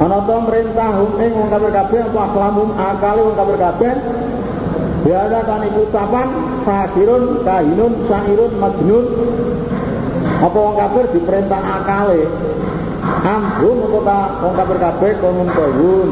ana 0.00 0.18
to 0.24 0.36
merintah 0.48 0.92
ing 1.20 1.32
wong 1.36 1.48
kafir 1.52 1.70
kabeh 1.76 2.00
apa 2.08 2.20
aklamum 2.24 2.70
akale 2.72 3.20
wong 3.20 3.36
kafir 3.36 3.58
kabeh 3.60 3.94
Biasa 4.98 5.38
kan 5.46 5.62
iku 5.62 5.86
ucapan 5.88 6.28
sahirun, 6.66 7.46
kahinun, 7.46 7.92
syairun, 8.10 8.52
majnun 8.58 9.06
Apa 10.40 10.56
wong 10.56 10.76
kafir 10.80 11.04
diperintah 11.12 11.60
akale 11.60 12.24
Ambun 13.28 13.76
apa 13.92 13.98
ta 14.08 14.20
wong 14.40 14.54
kafir 14.56 14.78
kabeh 14.80 15.12
kaum 15.20 15.48
tawun. 15.52 16.10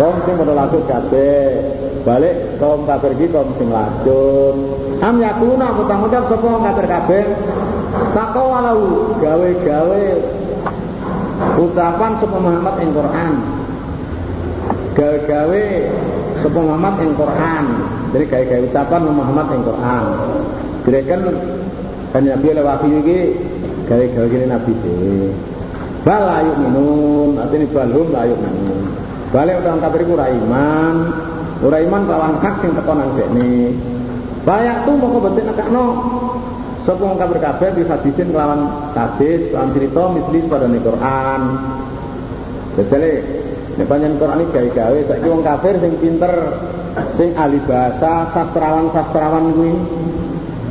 Kaum 0.00 0.16
sing 0.24 0.34
padha 0.38 0.54
laku 0.54 0.78
kabeh. 0.88 1.79
Balik 2.00 2.56
kaum 2.56 2.88
kafir 2.88 3.12
iki 3.12 3.28
kaum 3.28 3.52
sing 3.60 3.68
lacun. 3.68 4.56
Am 5.04 5.20
yakuna 5.20 5.72
apa 5.72 5.82
ta 5.84 5.94
ngucap 6.00 6.24
sapa 6.32 6.48
kafir 6.64 6.86
kabeh. 6.88 7.24
Tako 8.16 8.42
walau 8.48 8.80
gawe-gawe 9.20 10.02
ucapan 11.60 12.10
sapa 12.16 12.36
Muhammad 12.40 12.74
ing 12.80 12.90
Quran. 12.96 13.32
Gawe-gawe 14.96 15.62
sapa 16.40 16.58
Muhammad 16.60 16.94
ing 17.04 17.12
Quran. 17.12 17.64
Jadi 18.16 18.24
gawe-gawe 18.32 18.62
ucapan 18.64 19.00
Muhammad 19.04 19.46
ing 19.52 19.62
Quran. 19.68 20.04
Gerakan 20.80 21.20
kan 22.16 22.22
Nabi 22.24 22.48
lewat 22.56 22.80
iki 22.88 23.18
gawe-gawe 23.84 24.26
kene 24.32 24.46
Nabi 24.48 24.72
dhewe. 24.80 25.28
Bal 26.00 26.22
layuk 26.24 26.56
minun, 26.64 27.36
artinya 27.36 27.66
balhum 27.76 28.08
layuk 28.08 28.40
minun. 28.40 28.88
balik 29.30 29.62
udah 29.62 29.78
kafir 29.78 30.02
ora 30.10 30.26
iman 30.26 30.94
ora 31.60 31.78
iman 31.84 32.02
lawan 32.08 32.34
hak 32.40 32.54
sing 32.64 32.72
teko 32.72 32.92
nang 32.96 33.12
dekne. 33.16 33.76
Bayak 34.44 34.88
tu 34.88 34.92
moko 34.96 35.28
betik 35.28 35.44
nekakno. 35.52 35.84
Sapa 36.88 37.04
wong 37.04 37.20
kafir 37.20 37.38
kabeh 37.44 37.68
bisa 37.76 38.00
hadisin 38.00 38.32
kelawan 38.32 38.64
hadis 38.96 39.52
kelawan 39.52 39.70
cerita 39.76 40.02
misli 40.16 40.40
pada 40.48 40.64
Quran. 40.64 41.40
Jadi 42.80 43.12
nek 43.76 43.86
panjen 43.86 44.16
Quran 44.16 44.40
iki 44.40 44.52
gawe-gawe 44.56 44.98
saiki 45.04 45.28
wong 45.28 45.42
kafir 45.44 45.74
sing 45.76 45.92
pinter 46.00 46.32
sing 47.20 47.36
ahli 47.36 47.60
bahasa 47.68 48.32
sastrawan-sastrawan 48.32 49.44
kuwi. 49.52 49.72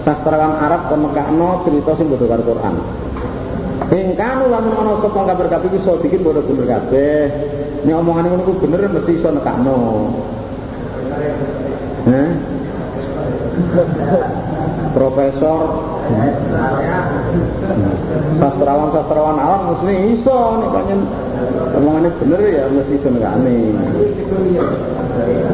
Sastrawan 0.01 0.57
Arab 0.57 0.89
kon 0.89 1.05
nekakno 1.05 1.61
cerita 1.69 1.91
sing 1.93 2.09
bodho 2.09 2.25
karo 2.25 2.41
Quran. 2.41 2.75
Ing 3.93 4.17
kanu 4.17 4.49
lamun 4.49 4.73
ana 4.81 4.93
sapa 5.01 5.19
kabar 5.29 5.47
kabeh 5.49 5.69
iso 5.77 5.97
bikin 6.01 6.25
bodoh 6.25 6.41
bener 6.41 6.65
kabeh. 6.65 7.21
Nek 7.85 7.95
omongane 8.01 8.33
ngono 8.33 8.43
ku 8.49 8.53
bener 8.65 8.89
mesti 8.89 9.13
iso 9.13 9.29
nekakno. 9.29 9.77
Heh? 12.09 12.29
Profesor 14.89 15.59
sastrawan-sastrawan 18.41 19.37
awam 19.37 19.61
mesti 19.77 19.93
iso 20.17 20.37
nek 20.57 20.69
pancen 20.73 20.99
omongane 21.77 22.09
bener 22.17 22.41
ya 22.49 22.65
mesti 22.73 22.97
iso 22.97 23.09
nekakne. 23.13 23.55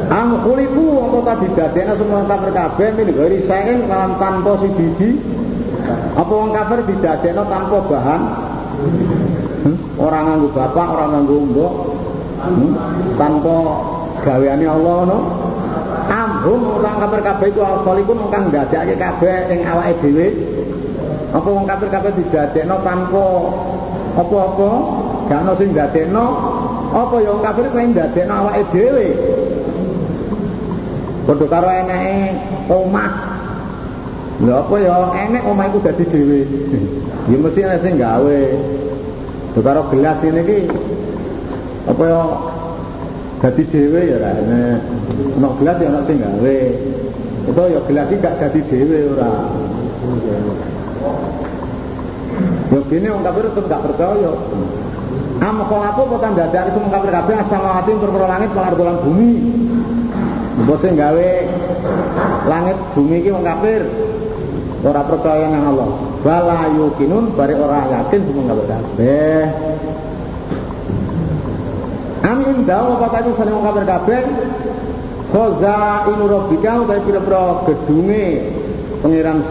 Am 0.07 0.39
kuliku 0.47 1.03
apa 1.03 1.17
tadi 1.27 1.47
dadekna 1.59 1.93
semua 1.99 2.23
kabar 2.23 2.51
kabeh 2.55 2.87
min 2.95 3.11
gori 3.11 3.43
saen 3.43 3.83
tanpa 3.91 4.51
siji 4.63 5.19
apa 6.15 6.31
wong 6.31 6.55
kafir 6.55 6.79
didadekno 6.87 7.43
tanpa 7.51 7.77
bahan? 7.91 8.21
Hmm? 9.65 9.75
Orang 9.99 10.23
nganggo 10.29 10.49
bapak, 10.55 10.87
orang 10.87 11.09
nganggo 11.11 11.35
mbok. 11.51 11.73
Hmm? 12.39 12.71
Tanpa 13.19 13.55
gaweane 14.23 14.65
Allah 14.69 14.97
no. 15.09 15.17
Ambung 16.45 16.77
orang 16.77 17.01
kafir 17.01 17.21
kabeh 17.25 17.47
iku 17.49 17.61
al-khaliqun 17.65 18.19
kang 18.29 18.53
ndadekake 18.53 18.93
kabeh 19.01 19.49
ing 19.49 19.65
awake 19.65 19.97
dhewe. 19.97 20.27
Apa 21.33 21.49
wong 21.49 21.65
kafir 21.65 21.89
kabeh 21.89 22.11
didadekno 22.21 22.75
tanpa 22.85 23.25
apa-apa? 24.13 24.69
Gak 25.25 25.41
ono 25.41 25.53
sing 25.57 25.73
ndadekno. 25.73 26.25
Apa 26.93 27.15
ya 27.17 27.33
wong 27.33 27.41
kafir 27.41 27.65
kuwi 27.73 27.89
ndadekno 27.97 28.33
awake 28.45 28.61
dhewe. 28.69 29.07
Padha 31.25 31.45
karo 31.49 31.69
eneke 31.73 32.13
omah 32.69 33.11
Lha 34.45 34.53
apa 34.61 34.75
ya 34.77 34.95
enek 35.25 35.43
omah 35.49 35.65
iku 35.65 35.79
dadi 35.81 36.05
dhewe. 36.05 36.41
Ya 37.25 37.41
mesti 37.41 37.65
ana 37.65 37.81
sing 37.81 37.97
gawe. 37.97 38.41
Karo 39.57 39.81
gelas 39.89 40.21
ini 40.21 40.41
ki 40.45 40.59
apa 41.89 42.03
ya 42.05 42.21
dadi 43.41 43.63
dhewe 43.71 44.01
ya 44.07 44.15
ora 44.19 44.31
enek. 44.39 44.79
Ono 45.39 45.49
gelas 45.59 45.77
ya 45.81 45.87
ana 45.91 46.01
sing 46.07 46.17
gawe. 46.21 46.59
Itu 47.45 47.61
ya 47.71 47.79
gelas 47.87 48.07
iki 48.11 48.23
gak 48.23 48.35
dadi 48.39 48.59
dhewe 48.69 48.99
ora. 49.15 49.31
Ya 52.71 52.79
kene 52.91 53.07
wong 53.11 53.23
kafir 53.23 53.43
tetep 53.51 53.65
gak 53.67 53.83
percaya. 53.89 54.31
Am 55.43 55.57
kok 55.67 55.81
apa 55.83 56.01
kok 56.01 56.21
dari 56.35 56.69
semua 56.71 56.93
kafir 56.95 57.11
kabeh 57.11 57.35
asal 57.43 57.61
ati 57.63 57.91
perkara 57.99 58.27
langit 58.31 58.49
malah 58.55 58.71
dolan 58.71 58.97
bumi. 59.03 59.31
Mbok 60.63 60.77
sing 60.79 60.95
gawe 60.95 61.29
langit 62.47 62.77
bumi 62.95 63.15
iki 63.19 63.29
wong 63.35 63.43
kafir 63.43 63.83
ora 64.85 65.01
percaya 65.01 65.49
nang 65.49 65.73
Allah 65.73 65.89
wala 66.21 66.69
yukinun 66.77 67.33
bari 67.33 67.57
ora 67.57 67.89
yakin 67.89 68.21
semua 68.21 68.43
nggak 68.53 68.69
kabeh 68.69 69.43
amin 72.45 72.61
dawa 72.69 73.01
apa 73.01 73.07
tadi 73.09 73.33
seneng 73.41 73.65
kabar 73.65 73.85
kabeh 73.89 74.21
Khoza 75.33 76.05
inu 76.13 76.29
robika 76.29 76.85
utai 76.85 77.01
pira-pira 77.01 77.65
gedunge 77.65 78.25
pengiran 79.01 79.41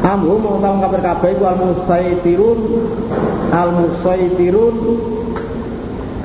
Amhu 0.00 0.34
mau 0.42 0.58
tahu 0.58 0.76
kabar 0.82 1.00
kabeh 1.00 1.30
iku 1.38 1.44
al-musaitirun 1.46 2.60
al-musaitirun 3.54 4.76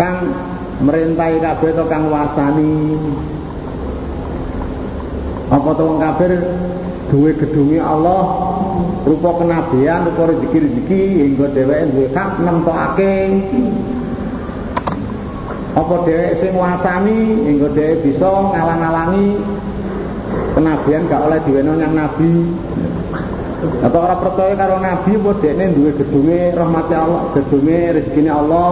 kang 0.02 0.34
merintai 0.82 1.38
kabeh 1.38 1.70
atau 1.78 1.86
kang 1.86 2.10
wasani. 2.10 2.98
Apa 5.54 5.70
to 5.78 5.84
wong 5.86 6.00
kafir? 6.02 6.32
Duwe 7.06 7.38
gedunge 7.38 7.78
Allah 7.78 8.24
rupa 9.06 9.38
kenabian 9.38 10.10
rupa 10.10 10.34
rezeki-rezeki 10.34 11.02
hingga 11.22 11.48
dheweke 11.54 11.86
duwe 11.94 12.06
hak 12.18 12.32
nemtokake 12.42 13.14
apa 15.76 15.96
dheweke 16.08 16.40
sing 16.40 16.52
nguasani 16.56 17.20
hingga 17.52 17.68
dheweke 17.76 18.02
bisa 18.08 18.28
ngalang-alangi? 18.32 19.36
Kenabian 20.56 21.04
gak 21.12 21.22
oleh 21.28 21.40
diweno 21.44 21.76
yang 21.76 21.92
nabi. 21.92 22.48
Atau 23.84 24.00
orang 24.00 24.22
percaya 24.24 24.54
karo 24.56 24.80
nabi 24.80 25.12
apa 25.20 25.32
dekne 25.44 25.66
duwe 25.76 25.92
gedunge 26.00 26.54
rahmatnya 26.56 26.98
Allah 27.02 27.22
gedunge 27.36 27.80
rezekine 27.98 28.32
Allah 28.32 28.72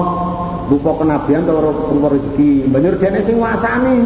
rupa 0.71 0.91
kenabian 0.95 1.43
atau 1.43 1.59
rupa 1.91 2.07
rezeki. 2.15 2.71
Banjur 2.71 2.95
dekne 3.03 3.19
sing 3.27 3.35
nguasani. 3.35 3.97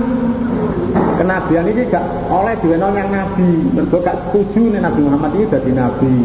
Kenabian 1.21 1.69
ini 1.69 1.81
gak 1.85 2.05
oleh 2.33 2.57
diweno 2.65 2.87
yang 2.97 3.09
nabi. 3.13 3.49
Mergo 3.77 4.01
gak 4.01 4.17
setuju 4.25 4.73
nih 4.73 4.81
Nabi 4.81 4.99
Muhammad 5.05 5.31
ini 5.37 5.45
jadi 5.45 5.71
nabi. 5.77 6.15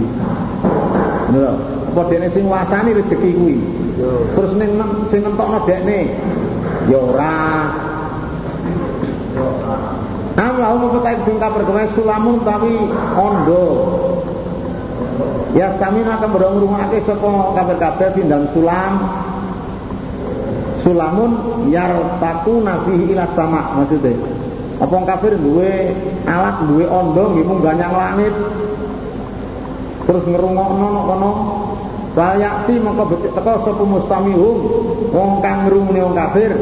Lho 1.36 1.52
apa 1.92 2.08
dene 2.08 2.32
sing 2.32 2.48
wasani 2.48 2.96
rezeki 2.96 3.30
kuwi? 3.36 3.56
Terus 4.32 4.52
ning 4.56 4.80
sing 5.12 5.20
nentokno 5.20 5.60
dekne 5.68 6.08
ya 6.88 6.98
ora. 6.98 7.40
Nam 10.32 10.54
lahu 10.56 10.76
mengetahui 10.88 11.22
bingka 11.28 11.48
sulamun 11.92 12.40
tapi 12.42 12.72
ondo. 13.14 13.66
Ya 15.52 15.76
stamina 15.76 16.16
akan 16.16 16.30
berong 16.32 16.56
rumahake 16.64 17.04
sapa 17.04 17.52
kabeh-kabeh 17.52 18.08
pindang 18.16 18.48
sulam. 18.56 18.92
Sulamun 20.80 21.30
yartaku 21.68 22.64
nafihi 22.64 23.12
ila 23.12 23.28
sama 23.36 23.76
maksudnya. 23.76 24.16
Apa 24.80 24.96
kafir 25.06 25.36
duwe 25.38 25.94
alat 26.26 26.66
duwe 26.66 26.88
ondo 26.88 27.36
nggih 27.36 27.44
nyang 27.46 27.94
langit 27.94 28.34
terus 30.02 30.24
ngrungokno 30.26 30.86
nang 30.90 31.04
kono 31.06 31.30
Bayakti 32.12 32.76
mongko 32.76 33.16
becik 33.16 33.32
teko 33.32 33.52
sapa 33.64 33.84
mustamihum 33.88 34.58
wong 35.16 35.40
kang 35.40 35.64
ngrungune 35.64 36.00
wong 36.04 36.12
kafir 36.12 36.52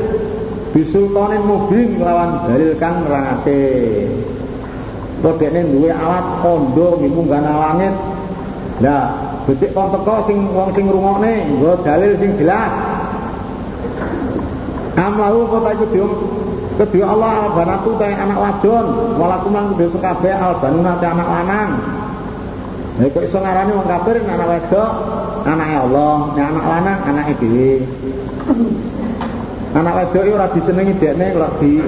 bisultanin 0.71 1.43
mubin 1.43 1.99
lawan 1.99 2.47
dalil 2.47 2.79
kang 2.79 3.03
nerangake. 3.03 3.67
Kodene 5.21 5.67
duwe 5.75 5.91
alat 5.91 6.47
ondo 6.47 7.03
nggih 7.03 7.11
munggah 7.11 7.41
nang 7.43 7.59
langit. 7.59 7.95
Lah 8.79 9.11
becik 9.51 9.75
kon 9.75 9.91
teko 9.91 10.15
sing 10.31 10.39
wong 10.55 10.71
sing 10.71 10.87
ngrungokne 10.87 11.33
nggo 11.59 11.83
dalil 11.83 12.13
sing 12.23 12.31
jelas. 12.39 12.71
Amalu 14.95 15.51
kota 15.51 15.71
itu 15.75 16.07
Kedua 16.81 17.13
Allah 17.13 17.53
albanatu 17.53 17.93
teh 18.01 18.09
anak 18.09 18.41
wadon, 18.41 18.87
walakum 19.21 19.53
lan 19.53 19.77
kudu 19.77 20.01
kabeh 20.01 20.33
albanuna 20.33 20.97
teh 20.97 21.13
anak 21.13 21.29
lanang. 21.29 21.71
Kok 23.05 23.21
iso 23.21 23.37
ngarani 23.37 23.77
wong 23.77 23.85
kafir 23.85 24.17
anak 24.25 24.49
wedok, 24.49 24.91
anake 25.51 25.77
Allah, 25.77 26.15
nek 26.37 26.47
anak 26.55 26.65
lanang 26.67 26.99
anake 27.11 27.33
dhewe. 27.43 27.73
Anak 29.71 29.95
wedok 30.03 30.25
ora 30.35 30.47
disenengi 30.51 30.99
dekne 30.99 31.27
kok 31.31 31.63
di 31.63 31.79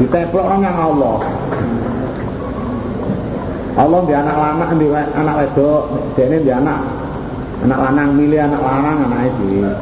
diteplok 0.00 0.46
nang 0.60 0.76
Allah. 0.76 1.16
Allah 3.72 4.00
di 4.04 4.12
anak 4.12 4.36
lanang 4.36 4.70
di 4.76 4.86
anak 4.92 5.34
wedok, 5.40 5.82
dekne 6.16 6.44
di 6.44 6.52
anak 6.52 6.78
anak 7.64 7.78
lanang 7.78 8.08
milih 8.16 8.40
anak 8.40 8.60
lanang 8.60 8.96
anake 9.08 9.30
dhewe. 9.40 9.72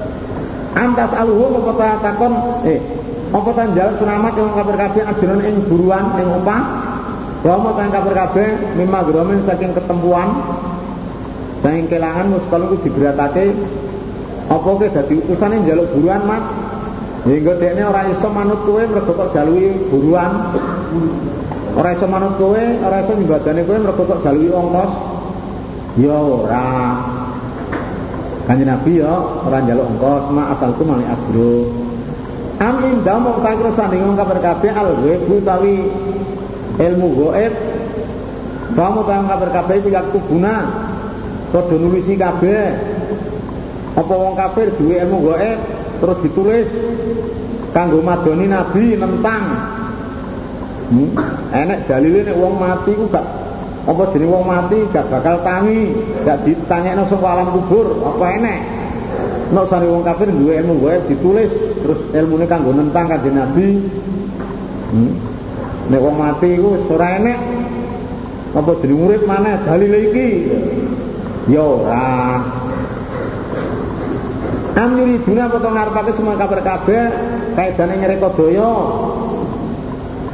Antas 0.70 1.10
aluhu 1.14 1.58
kok 1.58 1.78
takon 2.02 2.32
eh 2.66 2.78
apa 3.30 3.50
tan 3.54 3.78
jalan 3.78 3.94
selamat 3.94 4.32
yang 4.34 4.50
kabar 4.58 4.74
kabeh 4.74 5.02
ajaran 5.06 5.40
ing 5.46 5.56
buruan 5.70 6.18
ing 6.18 6.26
umpah 6.34 6.62
bahwa 7.46 7.70
tan 7.78 7.88
kabar 7.94 8.14
kabeh 8.26 8.74
mimma 8.74 9.06
gromen 9.06 9.46
saking 9.46 9.70
ketempuan 9.70 10.34
saking 11.60 11.86
kelangan 11.92 12.26
muskal 12.32 12.62
ku 12.72 12.76
diberatake 12.80 13.52
apa 14.50 14.70
ke 14.82 14.86
dadi 14.90 15.14
utusane 15.20 15.62
njaluk 15.62 15.88
buruan 15.94 16.22
mat 16.26 16.44
hingga 17.28 17.52
dekne 17.60 17.82
ora 17.84 18.02
iso 18.08 18.28
manut 18.32 18.64
kowe 18.64 18.80
mergo 18.80 19.12
kok 19.12 19.30
jaluki 19.36 19.76
buruan. 19.92 20.32
Ora 21.76 21.94
iso 21.94 22.06
manut 22.08 22.34
kowe 22.40 22.58
ora 22.58 22.96
iso 23.04 23.12
nyembadane 23.14 23.60
kowe 23.68 23.78
mergo 23.78 24.02
kok 24.08 24.20
jaluki 24.24 24.48
ongkos 24.48 24.92
ya 26.00 26.16
ora. 26.16 26.66
Kanjeng 28.48 28.68
Nabi 28.72 28.92
ya 29.04 29.14
ora 29.44 29.58
njaluk 29.60 29.86
ongkos 29.96 30.24
mak 30.32 30.46
asalku 30.56 30.82
mali 30.82 31.04
agro 31.04 31.68
Amin 32.60 33.00
damok 33.00 33.40
takro 33.40 33.72
sanding 33.72 34.04
kabar 34.20 34.36
kabeh 34.36 34.68
al 34.68 34.92
ghaibu 35.00 35.40
utawi 35.40 35.80
ilmu 36.76 37.08
gaib. 37.16 37.52
Kamu 38.76 39.00
tahu 39.02 39.22
kabar 39.28 39.48
kabeh 39.48 39.74
itu 39.80 39.88
yak 39.88 40.12
tubuna. 40.12 40.79
Padha 41.50 41.74
nulisi 41.74 42.14
kabeh. 42.14 42.66
Apa 43.98 44.14
wong 44.14 44.38
kafir 44.38 44.70
duwe 44.78 45.02
ilmu 45.02 45.18
gaib 45.26 45.58
terus 46.00 46.18
ditulis 46.24 46.68
kanggo 47.70 48.00
madoni 48.02 48.48
nabi 48.48 48.96
nentang 48.96 49.44
hmm? 50.90 51.10
enek 51.54 51.86
dalile 51.86 52.20
nek 52.26 52.36
wong 52.36 52.54
mati 52.58 52.92
ku 52.96 53.04
gak 53.12 53.26
apa 53.86 54.02
jeneng 54.12 54.30
wong 54.32 54.44
mati 54.48 54.78
gak 54.90 55.06
bakal 55.12 55.36
tangi 55.44 55.92
gak 56.26 56.42
ditanyakno 56.44 57.06
saka 57.06 57.26
alam 57.28 57.48
kubur 57.54 58.00
apa 58.02 58.24
enek 58.40 58.60
nek 59.52 59.64
sane 59.68 59.86
wong 59.86 60.02
kafir 60.02 60.28
duwe 60.32 60.58
ilmu 60.64 60.74
wae 60.82 60.98
ditulis 61.06 61.52
terus 61.84 62.00
ilmune 62.16 62.48
kanggo 62.48 62.72
nentang 62.74 63.06
kanjeng 63.06 63.36
nabi 63.36 63.68
hmm? 64.96 65.12
nek 65.92 66.00
wong 66.00 66.16
mati 66.16 66.58
ku 66.58 66.80
wis 66.80 66.84
ora 66.90 67.20
enek 67.20 67.38
apa 68.50 68.70
jeneng 68.82 69.06
urip 69.06 69.22
maneh 69.30 69.54
dalile 69.62 69.98
iki 70.10 70.28
ya 71.48 71.62
ora 71.64 72.10
Am 74.80 74.96
yuri 74.96 75.18
duna 75.26 75.50
apa 75.50 75.58
ngarepake 75.60 76.14
semua 76.14 76.38
kabar 76.38 76.62
kabeh 76.62 77.04
kaidane 77.58 78.00
nyereka 78.00 78.32
daya. 78.38 78.70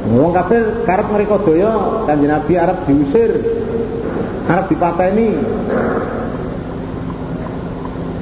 Wong 0.07 0.31
kafir 0.31 0.87
karep 0.87 1.07
ngreka 1.09 1.37
daya, 1.43 1.71
Kanjeng 2.05 2.31
Nabi 2.31 2.53
arep 2.55 2.77
diusir. 2.85 3.31
Arep 4.47 4.65
dipateni. 4.71 5.29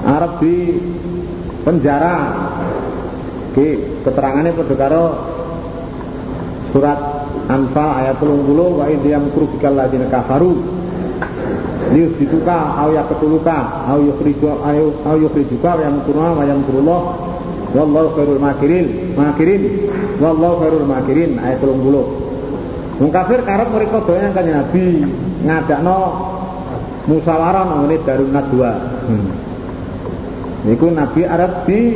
Arep 0.07 0.31
di 0.39 0.55
penjara. 1.61 2.17
Oke, 3.51 4.01
keterangannya 4.03 4.51
pada 4.51 4.75
karo 4.75 5.05
surat 6.73 6.99
Anfal 7.45 7.89
ayat 8.01 8.17
30 8.19 8.51
wa 8.51 8.86
idyam 8.89 9.31
kurfikal 9.31 9.77
ladina 9.77 10.09
kafaru 10.09 10.74
liyusbituka 11.95 12.75
au 12.75 12.91
yaqtuluka 12.91 13.87
au 13.87 14.03
yukhriju 14.03 14.51
au 15.07 15.15
yukhrijuka 15.15 15.79
wa 15.79 15.81
yamkuruna 15.87 16.31
wa 16.35 16.43
yamkurullah 16.43 17.01
wallahu 17.71 18.07
khairul 18.19 18.41
makirin 18.43 19.15
makirin 19.15 19.63
wallahu 20.19 20.59
khairul 20.59 20.87
makirin 20.87 21.39
ayat 21.39 21.63
30 21.63 22.25
Wong 22.95 23.11
kafir 23.11 23.43
karep 23.43 23.75
mereka 23.75 24.07
doyan 24.07 24.31
kan 24.31 24.47
Nabi 24.47 25.03
ngadakno 25.43 25.99
musyawarah 27.11 27.67
nang 27.67 27.91
Darun 28.07 28.31
Nadwa. 28.31 28.71
Hmm. 29.03 29.27
Niku 30.63 30.87
Nabi 30.95 31.27
Arab 31.27 31.67
di 31.67 31.91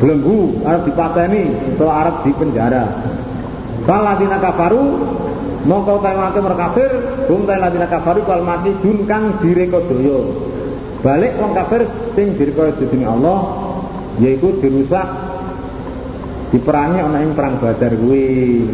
belenggu, 0.00 0.64
Arab 0.64 0.88
dipateni, 0.88 1.76
atau 1.76 1.92
Arab 1.92 2.24
di 2.24 2.32
penjara. 2.32 2.88
Faladina 3.84 4.40
kafaru 4.40 4.84
mongko 5.64 6.00
tawake 6.00 6.40
merkafir 6.40 6.90
hum 7.28 7.44
ta 7.44 7.60
ladina 7.60 7.86
kafaru 7.86 8.24
kal 8.24 8.40
mati 8.40 8.72
dun 8.80 9.04
kang 9.04 9.36
direka 9.44 9.78
daya 9.92 10.18
balik 11.04 11.32
wong 11.36 11.52
kafir 11.52 11.84
sing 12.16 12.36
direka 12.36 12.72
dening 12.80 13.04
Allah 13.04 13.38
yaiku 14.20 14.56
dirusak 14.60 15.06
diperangi 16.50 16.98
ana 16.98 17.18
ing 17.22 17.32
perang 17.32 17.62
Badar 17.62 17.94
kuwi. 17.94 18.66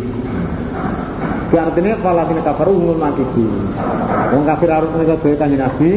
Ki 1.47 1.57
artinya 1.61 1.93
kalau 2.01 2.17
ladina 2.23 2.43
kafaru 2.43 2.73
humul 2.75 2.99
mati 2.99 3.23
wong 4.31 4.45
kafir 4.47 4.69
harus 4.71 4.91
mereka 4.95 5.14
daya 5.23 5.37
kanjeng 5.39 5.62
Nabi 5.62 5.93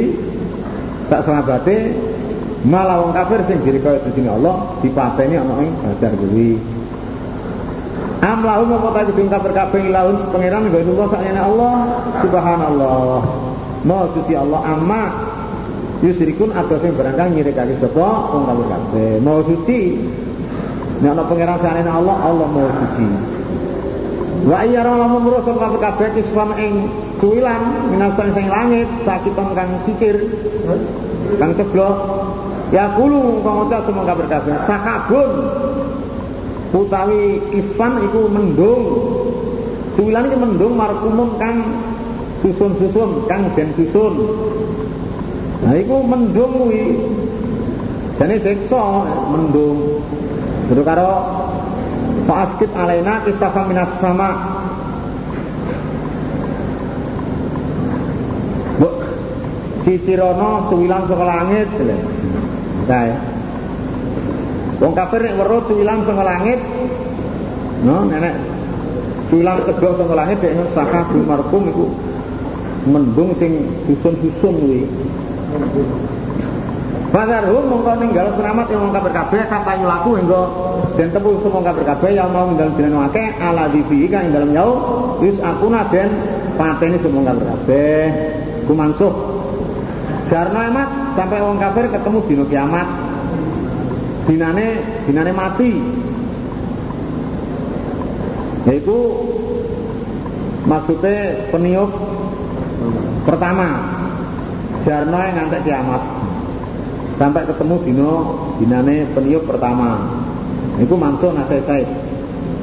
tak 1.09 1.21
sahabate 1.25 1.77
malah 2.65 3.05
wong 3.05 3.13
kafir 3.13 3.45
sing 3.45 3.61
direka 3.61 4.01
dening 4.09 4.29
Allah 4.29 4.73
dipateni 4.81 5.37
ana 5.37 5.53
ing 5.61 5.73
Badar 5.85 6.13
kuwi 6.17 6.78
Am 8.29 8.45
lahum 8.45 8.77
apa 8.77 8.93
ta 8.93 9.01
gedung 9.09 9.25
kabar 9.25 9.49
kabeh 9.49 9.89
ilahun 9.89 10.29
pangeran 10.29 10.69
Allah 10.69 11.07
sakjane 11.09 11.41
Allah 11.41 11.75
subhanallah. 12.21 13.21
Maha 13.89 14.05
suci 14.13 14.37
Allah 14.37 14.61
amma 14.69 15.01
yusrikun 16.05 16.53
ada 16.53 16.77
sing 16.77 16.93
barangkali 16.93 17.41
nyirikake 17.41 17.81
sapa 17.81 18.07
wong 18.29 18.43
kafir 18.45 18.67
kabeh. 18.69 19.11
Maha 19.25 19.41
suci. 19.49 19.81
Nek 21.01 21.09
ana 21.17 21.23
pangeran 21.25 21.57
sakjane 21.57 21.89
Allah, 21.89 22.15
Allah 22.21 22.47
maha 22.53 22.69
suci. 22.69 23.07
Wa 24.45 24.55
ayyara 24.61 24.93
lamun 24.93 25.25
rusul 25.25 25.57
kafir 25.57 25.81
kabeh 25.81 26.07
kiswan 26.21 26.53
ing 26.61 26.73
kuilan 27.17 27.61
minasan 27.89 28.29
sing 28.37 28.45
langit 28.45 28.85
sakiton 29.09 29.57
kang 29.57 29.73
cikir 29.89 30.21
kang 31.41 31.51
ceblok 31.57 31.97
ya 32.69 32.93
kulu 32.93 33.41
kang 33.41 33.65
ucap 33.65 33.81
semua 33.89 34.05
kafir 34.05 34.27
kabeh 34.29 34.53
sakabun 34.69 35.29
utawi 36.73 37.41
kispan 37.53 38.05
iku 38.09 38.29
mendung. 38.29 38.83
Tuwilan 39.97 40.31
iki 40.31 40.37
mendung 40.39 40.73
markumun 40.79 41.35
kang 41.41 41.57
susun-susun 42.39 43.27
kang 43.27 43.51
den 43.57 43.73
susun. 43.75 44.13
Nah 45.65 45.73
iku 45.75 46.05
mendung 46.05 46.51
kuwi. 46.65 46.97
Jane 48.19 48.35
siksa 48.43 48.83
mendung. 49.31 50.03
Terus 50.69 50.85
karo 50.85 51.11
Fa'askit 52.29 52.69
alaina 52.77 53.25
kisafa 53.25 53.65
minas 53.65 53.89
sama. 53.97 54.29
Buk 58.77 59.01
Cicirono 59.81 60.69
tuwilan 60.69 61.09
saka 61.09 61.25
langit. 61.25 61.69
Nah 62.85 63.09
Wong 64.79 64.93
kafir 64.95 65.19
nek 65.27 65.35
weruh 65.35 65.61
tuwilang 65.67 66.07
saka 66.07 66.23
langit. 66.23 66.59
No, 67.83 68.07
nenek 68.07 68.35
tuwilang 69.27 69.59
kedok 69.67 69.99
saka 69.99 70.13
langit 70.15 70.37
dek 70.39 70.55
saka 70.71 71.03
markum 71.27 71.67
iku 71.67 71.87
mendung 72.87 73.35
sing 73.35 73.67
susun-susun 73.87 74.53
kuwi. 74.55 74.81
Fadarhum 77.09 77.65
mongko 77.65 77.91
ninggal 77.97 78.37
selamat 78.37 78.69
yang 78.69 78.85
wong 78.85 78.93
kafir 78.93 79.11
kabeh 79.17 79.41
kata 79.49 79.81
laku 79.81 80.13
hingga 80.21 80.41
den 80.93 81.09
tepul 81.09 81.41
semua 81.41 81.65
kafir 81.65 81.81
kabeh 81.81 82.09
yang 82.13 82.29
mau 82.29 82.45
ninggal 82.45 82.69
dina 82.77 83.09
akeh 83.09 83.33
ala 83.41 83.65
divi 83.73 84.05
kan 84.05 84.29
ing 84.29 84.31
dalem 84.37 84.53
yau 84.53 84.77
wis 85.17 85.33
akuna 85.41 85.89
den 85.89 86.05
pateni 86.53 87.01
semua 87.01 87.33
kafir 87.33 87.45
kabeh 87.49 88.03
kumansuh 88.69 89.13
Jarno 90.29 90.61
emat 90.61 91.17
sampai 91.17 91.41
wong 91.41 91.57
kafir 91.57 91.89
ketemu 91.89 92.19
dino 92.29 92.43
kiamat 92.45 92.87
dinane 94.29 94.67
dinane 95.09 95.31
mati. 95.33 95.73
Yaitu 98.69 98.97
maksudnya 100.69 101.49
peniup 101.49 101.89
pertama. 103.25 103.97
Jarno 104.85 105.17
yang 105.17 105.35
ngantek 105.35 105.65
kiamat. 105.65 106.01
Sampai 107.17 107.43
ketemu 107.49 107.75
dino 107.83 108.11
dinane 108.61 109.09
peniup 109.17 109.49
pertama. 109.49 109.97
Itu 110.77 110.93
mansuh 110.95 111.33
nasihat 111.33 111.65
saya. 111.65 111.89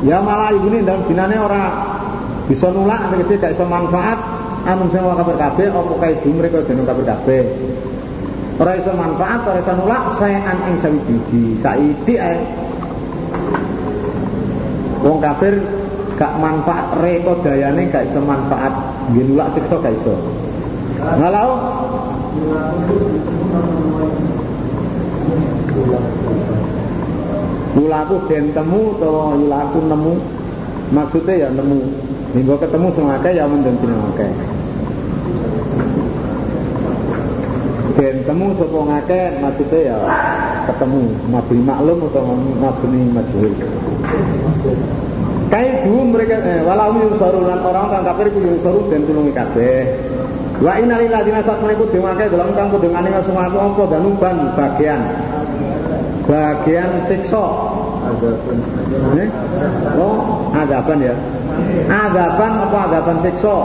Ya 0.07 0.23
malah 0.23 0.55
ibu 0.55 0.71
ini 0.71 0.87
dalam 0.87 1.05
dinane 1.11 1.37
orang 1.37 1.67
bisa 2.47 2.71
nulak 2.71 3.11
tegese 3.11 3.43
gak 3.43 3.59
bisa 3.59 3.67
manfaat. 3.67 4.17
Anu 4.67 4.91
sing 4.91 4.99
kabar 4.99 5.37
kabeh 5.39 5.71
apa 5.71 5.95
kae 6.03 6.27
mereka 6.27 6.59
jeneng 6.67 6.91
kabar 6.91 7.15
kabeh 7.15 7.47
ora 8.57 8.73
iso 8.73 8.93
manfaat 8.97 9.41
ora 9.45 9.61
iso 9.61 9.73
nolak 9.77 10.03
saean 10.17 10.59
ing 10.69 10.77
sawiji 10.81 11.43
saiki 11.61 12.15
ae. 12.17 12.41
Wong 15.05 15.21
kafir 15.21 15.61
gak 16.17 16.33
manfaat 16.41 16.97
reko 17.05 17.37
dayane 17.45 17.93
gak 17.93 18.09
iso 18.09 18.21
manfaat. 18.25 18.73
Nggih 19.13 19.25
nolak 19.29 19.49
siksa 19.55 19.77
gak 19.81 19.95
iso. 20.01 20.15
Ngalau 20.97 21.51
Yulaku 27.77 28.17
den 28.25 28.57
temu 28.57 28.97
atau 28.97 29.37
yulaku 29.37 29.79
nemu. 29.85 30.15
Maksudnya 30.97 31.45
ya 31.45 31.49
nemu. 31.53 31.81
Hingga 32.33 32.57
ketemu 32.57 32.89
semua 32.97 33.21
ya 33.21 33.45
mendem 33.45 33.77
akeh 33.77 34.33
ben 37.97 38.21
temu 38.29 38.53
sapa 38.61 38.77
ngake 38.77 39.21
maksudnya 39.41 39.79
ya 39.89 39.97
ketemu 40.69 41.01
mabni 41.33 41.61
maklum 41.65 41.99
atau 42.13 42.23
mabni 42.61 43.01
majhul 43.09 43.53
Kai 45.47 45.87
dulu 45.87 46.11
mereka 46.11 46.43
eh, 46.43 46.59
walau 46.67 46.91
yusaru 46.99 47.47
lan 47.47 47.63
orang 47.63 47.87
kang 47.87 48.03
kafir 48.03 48.35
ku 48.35 48.43
yusaru 48.43 48.91
dan 48.91 49.07
tulungi 49.07 49.31
kabeh. 49.31 49.95
Wa 50.59 50.75
ladina 50.83 51.39
sat 51.47 51.63
meniku 51.63 51.87
demake 51.87 52.27
dalam 52.27 52.51
kang 52.59 52.67
kudungane 52.75 53.15
semua 53.23 53.47
apa 53.47 53.83
danuban 53.87 54.37
bagian. 54.59 55.01
Bagian 56.27 56.91
siksa. 57.07 57.47
Eh? 59.23 59.29
Oh, 59.95 60.51
adaban 60.51 60.99
ya. 60.99 61.15
Adaban 61.95 62.53
apa 62.67 62.79
adaban 62.91 63.19
siksa? 63.23 63.57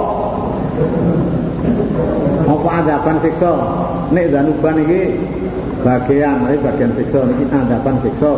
Apa 2.49 2.69
adaban 2.83 3.17
siksa? 3.23 3.53
nek 4.11 4.25
zanuban 4.29 4.75
iki 4.83 5.01
bagian 5.81 6.45
iki 6.51 6.57
bagian 6.61 6.91
siksa 6.99 7.19
niki 7.25 7.45
tanggapan 7.47 7.95
siksa. 8.03 8.31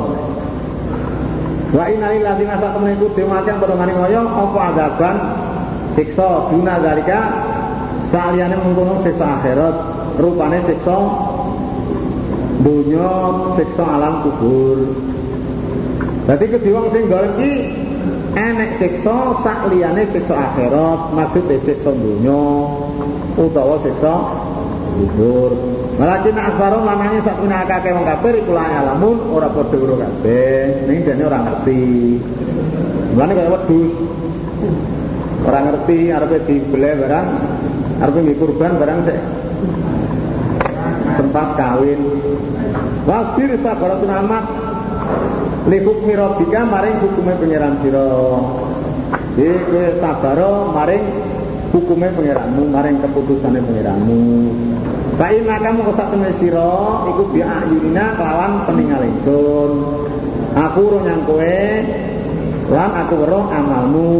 Wa 1.73 1.89
inna 1.89 2.13
lillahi 2.13 2.45
inna 2.45 2.55
ilaihi 2.61 3.01
raji'un. 3.01 3.45
Yang 3.49 3.57
padha 3.57 3.85
ngoyo 3.89 4.21
apa 4.21 4.59
adaban 4.69 5.15
siksa? 5.97 6.53
Duna 6.53 6.77
dalika 6.77 7.19
saliyane 8.13 8.55
mengkono 8.61 9.01
siksa 9.01 9.25
akhirat. 9.41 9.75
Rupane 10.21 10.61
siksa 10.69 10.97
dunya 12.61 13.11
siksa 13.57 13.83
alam 13.83 14.21
kubur. 14.21 14.77
Jadi 16.23 16.45
kedhi 16.55 16.69
wong 16.71 16.87
sing 16.93 17.09
golek 17.09 17.33
iki 17.35 17.51
enek 18.37 18.77
siksa 18.77 19.41
sak 19.41 19.73
liyane 19.73 20.05
siksa 20.13 20.37
akhirat. 20.37 20.99
Maksudnya 21.17 21.57
siksa 21.65 21.89
utawa 23.37 23.81
siksa 23.81 24.13
kubur 24.93 25.51
Malakin 25.93 26.33
asfaro 26.33 26.81
lamanya 26.81 27.21
sak 27.21 27.37
punya 27.37 27.61
akake 27.61 27.93
wong 27.93 28.01
kafir 28.01 28.41
iku 28.41 28.57
la 28.57 28.65
alamun 28.81 29.29
ora 29.29 29.45
padha 29.53 29.77
karo 29.77 29.93
kabeh. 30.01 30.89
Ning 30.89 31.05
dene 31.05 31.21
ora 31.21 31.39
ngerti. 31.45 31.81
Mulane 33.13 33.33
kaya 33.37 33.49
wedhus. 33.53 33.93
Ora 35.45 35.59
ngerti 35.69 36.09
arepe 36.09 36.37
dibele 36.49 36.91
barang, 36.97 37.27
arepe 38.01 38.19
nggih 38.25 38.37
kurban 38.41 38.73
barang 38.81 38.99
sik 39.05 39.19
sempat 41.13 41.47
kawin. 41.61 42.01
Wasbir 43.05 43.53
sabar 43.61 44.01
sunamat 44.01 44.45
li 45.69 45.77
hukmi 45.77 46.17
rabbika 46.17 46.65
maring 46.65 46.97
hukume 47.05 47.37
pangeran 47.37 47.77
sira. 47.85 48.09
Iki 49.37 49.61
kowe 49.69 49.87
sabar 50.01 50.39
maring 50.73 51.05
hukume 51.73 52.07
pangeranmu, 52.13 52.69
maring 52.69 53.01
keputusane 53.01 53.57
pangeranmu. 53.57 54.21
Fa 55.17 55.27
inna 55.33 55.57
kamu 55.57 55.81
kesak 55.89 56.07
temne 56.13 56.31
sira 56.37 56.73
iku 57.09 57.23
bi 57.33 57.41
ayunina 57.41 58.13
kelawan 58.13 58.61
peningal 58.69 59.01
ingsun. 59.01 59.71
Aku 60.53 60.81
ro 60.85 61.01
nyang 61.01 61.25
kowe 61.25 61.57
lan 62.69 62.91
aku 62.93 63.13
weruh 63.25 63.45
amalmu. 63.49 64.13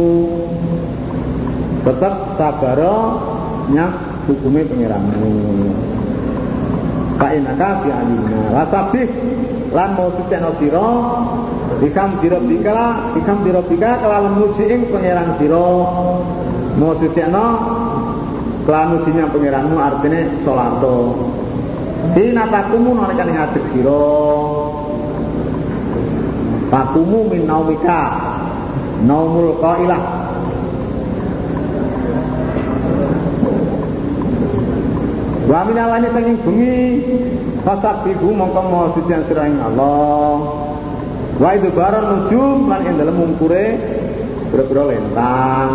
Tetep 1.86 2.14
sabar 2.34 2.80
nyang 3.70 3.94
hukume 4.26 4.66
pangeranmu. 4.66 5.34
Fa 7.22 7.26
inna 7.38 7.54
ka 7.54 7.86
bi 7.86 7.88
ayunina. 7.94 8.50
Wasabih 8.50 9.08
lan 9.70 9.94
mau 9.94 10.10
suceno 10.14 10.50
sira 10.58 10.90
ikam 11.82 12.22
dirobika 12.22 13.14
ikam 13.18 13.42
dirobika 13.42 13.98
kelawan 13.98 14.42
muji 14.42 14.64
ing 14.70 14.86
pangeran 14.90 15.34
sira 15.38 15.66
mau 16.78 16.92
suceno 16.98 17.46
Kelan 18.64 18.96
ujinya 18.96 19.28
pengiranmu 19.28 19.76
artinya 19.76 20.24
sholato. 20.40 21.12
Hina 22.16 22.48
takumu 22.48 22.96
nalikan 22.96 23.28
ngadeg 23.28 23.64
siro. 23.76 24.08
Takumu 26.72 27.28
min 27.28 27.44
naumika. 27.44 28.02
Naumul 29.04 29.60
qailah. 29.60 30.02
Wa 35.44 35.60
min 35.68 35.76
alani 35.76 36.08
sanging 36.08 36.40
bengi 36.40 36.76
fasabihu 37.68 38.32
mongko 38.32 38.60
mau 38.64 38.88
sucian 38.96 39.28
sira 39.28 39.44
ing 39.44 39.60
Allah. 39.60 40.40
Wa 41.36 41.52
itu 41.52 41.68
baron 41.68 42.04
nujum 42.32 42.64
lan 42.72 42.80
ing 42.80 42.96
dalem 42.96 43.12
mungkure 43.12 43.64
boro 44.48 44.82
lentang 44.88 45.68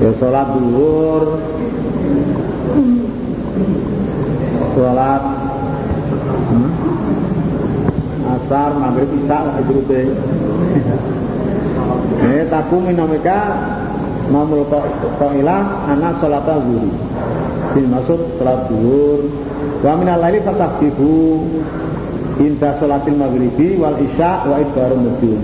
ya 0.00 0.10
sholat 0.16 0.48
duhur 0.56 1.24
sholat 4.72 5.22
hmm? 6.48 6.70
asar 8.32 8.70
maghrib 8.80 9.10
isya 9.20 9.38
itu 9.60 9.74
eh 12.20 12.44
taku 12.48 12.76
minamika 12.80 13.40
namul 14.30 14.64
qa'ilah 15.18 15.90
ana 15.90 16.16
sholat 16.22 16.46
zuhur. 16.46 16.94
Sini 17.74 17.86
maksud 17.90 18.20
sholat 18.38 18.70
duhur 18.70 19.28
wa 19.84 19.92
minal 19.98 20.20
laili 20.22 20.40
fatahbibu 20.40 21.44
inda 22.40 22.78
sholatil 22.80 23.16
maghribi 23.20 23.76
wal 23.76 23.98
isya 24.00 24.48
wa 24.48 24.56
idbarun 24.62 25.00
nujum. 25.12 25.40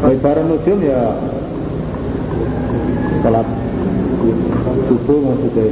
Wa 0.00 0.08
idbarun 0.14 0.46
nujum 0.48 0.78
ya 0.80 1.02
salat. 3.22 3.48
Subuh 4.88 5.18
maksudnya. 5.20 5.68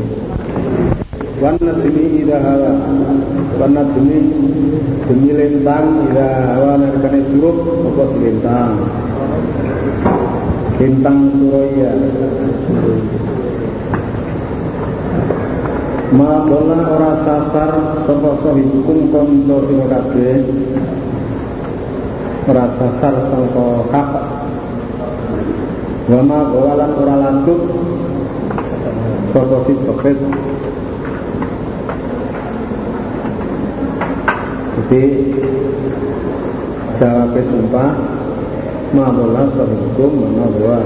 Wan 1.40 1.56
najmi 1.60 2.24
idha 2.24 2.40
hawa. 2.40 2.72
Wan 3.60 3.70
najmi 3.76 4.18
demi 5.08 5.30
lintang 5.36 6.08
idha 6.08 6.28
hawa. 6.52 6.80
Narikane 6.80 7.20
curug 7.32 7.56
apa 7.92 8.04
lintang? 8.20 8.72
Lintang 10.76 11.18
suraya 11.40 11.90
Ma 16.16 16.38
bola 16.46 16.78
ora 16.86 17.12
sasar 17.26 17.72
sapa 18.06 18.30
sahibukum 18.40 19.10
kanca 19.10 19.58
kabeh. 19.64 20.38
Ora 22.46 22.64
sasar 22.78 23.14
sangka 23.26 23.66
kakak 23.90 24.35
Wama 26.06 26.54
bawalan 26.54 26.92
ora 27.02 27.14
lantuk 27.18 27.66
Sopo 29.34 29.66
si 29.66 29.74
sopet 29.82 30.14
Jadi 34.78 35.02
Jawabnya 37.02 37.42
sumpah 37.50 37.90
Mabola 38.94 39.50
sahukum 39.50 40.10
Mana 40.22 40.46
bawa 40.46 40.78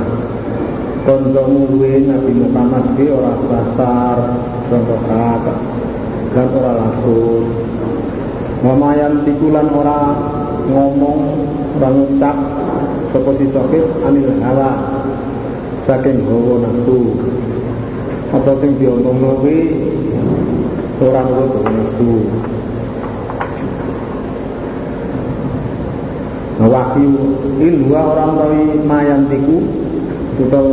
Konco 1.04 1.42
mulwe 1.52 2.00
Nabi 2.08 2.32
Muhammad 2.40 2.96
di 2.96 3.04
orang 3.12 3.44
sasar 3.44 4.16
Contoh 4.72 5.00
kata 5.04 5.54
Dan 6.32 6.48
orang 6.48 6.76
lantuk 6.80 7.44
Mamayan 8.64 9.20
tikulan 9.28 9.68
orang 9.68 10.16
ngomong 10.64 11.44
Orang 11.76 12.08
ucap 12.08 12.36
Sopo 13.12 13.36
si 13.36 13.52
Anil 14.00 14.32
saking 15.86 16.24
hawa 16.28 16.64
nafsu. 16.64 16.98
Atau 18.30 18.54
sing 18.62 18.78
diomongno 18.78 19.42
kuwi 19.42 19.58
ora 21.02 21.20
nurut 21.26 21.64
nafsu. 21.64 22.12
Nah, 26.60 26.68
wahyu 26.68 27.40
in 27.56 27.88
dua 27.88 28.00
orang 28.04 28.36
tawi 28.36 28.60
mayantiku 28.84 29.64
atau 30.44 30.66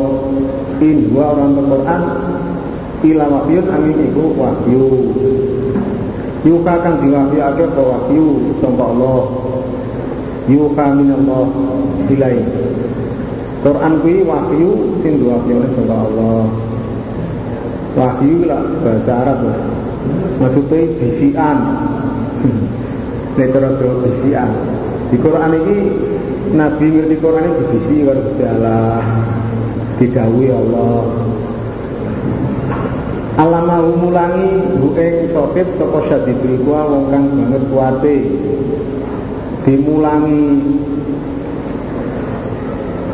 in 0.84 1.08
dua 1.16 1.32
orang 1.32 1.56
Quran 1.56 2.02
ila 3.08 3.26
wahyun 3.32 3.66
angin 3.72 3.98
iku 4.12 4.36
wahyu. 4.36 4.84
Yuka 6.44 6.74
kang 6.84 7.00
diwahyuake 7.00 7.64
apa 7.72 7.82
wahyu? 7.82 8.52
Sangka 8.60 8.84
Allah. 8.84 9.22
Yuka 10.52 10.86
minallah 10.96 11.48
ilai 12.12 12.40
Quran 13.68 13.94
kuwi 14.00 14.24
wahyu 14.24 14.72
sing 15.04 15.20
diwahyune 15.20 15.68
saka 15.76 15.96
Allah. 16.08 16.48
Wahyu 18.00 18.48
lah 18.48 18.64
bahasa 18.80 19.12
Arab 19.12 19.40
lah. 19.44 19.60
Maksudnya 20.40 20.88
bisian. 20.96 21.58
Netra 23.36 23.76
bisian. 23.76 24.52
Di 25.12 25.20
Quran 25.20 25.52
ini 25.52 25.78
Nabi 26.56 26.86
ngerti 26.96 27.16
Quran 27.20 27.44
ini 27.44 27.60
dibisi 27.60 27.96
karo 28.08 28.20
Gusti 28.24 28.44
Allah. 28.48 29.04
Didhawuhi 30.00 30.48
Allah. 30.48 31.04
Alama 33.36 33.84
mulangi 33.84 34.80
bu 34.80 34.96
ing 34.96 35.36
sokit 35.36 35.68
saka 35.76 36.00
syadidul 36.08 36.56
kuwa 36.64 36.88
wong 36.88 37.04
kang 37.12 37.26
banget 37.36 37.64
kuwate. 37.68 38.18
Dimulangi 39.68 40.42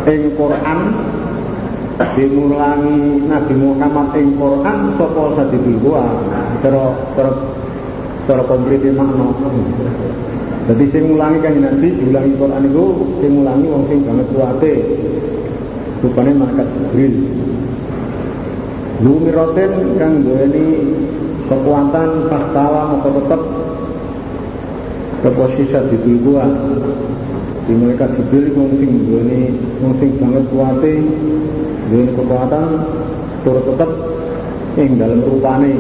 ing 0.07 0.21
Quran 0.35 0.79
dimulangi 2.17 3.23
Nabi 3.29 3.53
Muhammad 3.55 4.07
ing 4.17 4.35
Quran 4.35 4.77
sapa 4.97 5.23
sadibul 5.37 5.77
gua 5.79 6.03
cara 6.59 6.83
cara 7.15 7.31
cara 8.25 8.43
komplit 8.49 8.83
makna. 8.91 9.29
Jadi 10.63 10.85
sing 10.89 11.03
mulangi 11.11 11.43
kan 11.43 11.55
Nabi 11.59 11.87
diulangi 11.91 12.33
Quran 12.39 12.63
itu 12.65 12.85
sing 13.19 13.31
mulangi 13.35 13.65
wong 13.67 13.83
sing 13.91 13.99
banget 14.07 14.27
kuate 14.31 14.73
rupane 16.03 16.31
malaikat 16.35 16.67
Jibril. 16.67 17.13
Lumiroten 19.03 19.71
kang 19.99 20.13
duweni 20.23 20.65
kekuatan 21.51 22.09
pastawa 22.31 22.95
mau 22.95 23.03
tetep. 23.03 23.41
Keposisi 25.23 25.95
di 26.03 26.19
gua 26.19 26.43
di 27.63 27.73
mereka 27.79 28.11
Jibril 28.11 28.51
wong 28.55 28.75
sing 28.75 28.91
wong 29.79 29.93
sing 29.99 30.11
banget 30.19 30.43
kuate 30.51 30.93
duweni 31.87 32.11
kekuatan 32.15 32.67
turut 33.43 33.63
tetep 33.71 33.91
ing 34.79 34.97
dalam 34.97 35.19
rupane. 35.23 35.71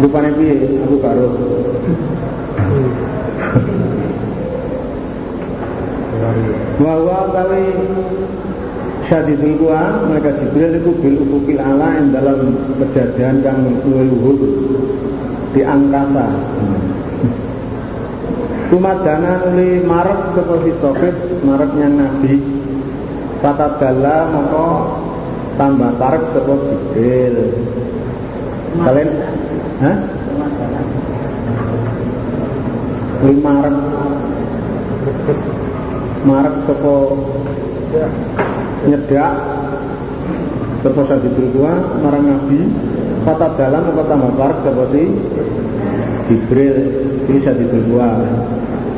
Rupane 0.00 0.28
piye? 0.38 0.54
Aku 0.84 0.96
karo 0.98 1.26
bahwa 6.74 7.30
kali 7.30 7.64
Syadidul 9.04 9.60
Quwa 9.60 10.08
mereka 10.08 10.32
Jibril 10.40 10.80
itu 10.80 10.90
bil 10.98 11.16
ufukil 11.22 11.60
ala 11.60 12.00
yang 12.00 12.08
dalam 12.10 12.56
kejadian 12.80 13.44
yang 13.44 13.60
luhur 13.84 14.40
di 15.52 15.60
angkasa. 15.60 16.26
Tumadana 18.74 19.38
nuli 19.46 19.86
marek 19.86 20.34
seperti 20.34 20.74
sofit 20.82 21.14
mareknya 21.46 21.94
Nabi. 21.94 22.42
Kata 23.38 23.78
dala 23.78 24.34
maka 24.34 24.66
tambah 25.54 25.94
tarik 25.94 26.26
seperti 26.34 26.74
Jibril. 26.90 27.54
Kalian 28.74 29.10
Hah? 29.78 29.96
Nuli 33.22 33.34
marek. 33.38 33.76
Marek 36.26 36.54
seperti 36.66 37.14
nyedak. 38.90 39.32
Terus 40.82 41.10
di 41.22 41.30
berdua 41.30 41.72
marang 42.02 42.26
Nabi. 42.26 42.58
Kata 43.22 43.54
dalam 43.54 43.86
kata 43.86 44.02
tambah 44.02 44.34
park 44.34 44.66
seperti 44.66 45.02
Jibril. 46.26 46.76
Ini 47.24 47.40
di 47.40 47.66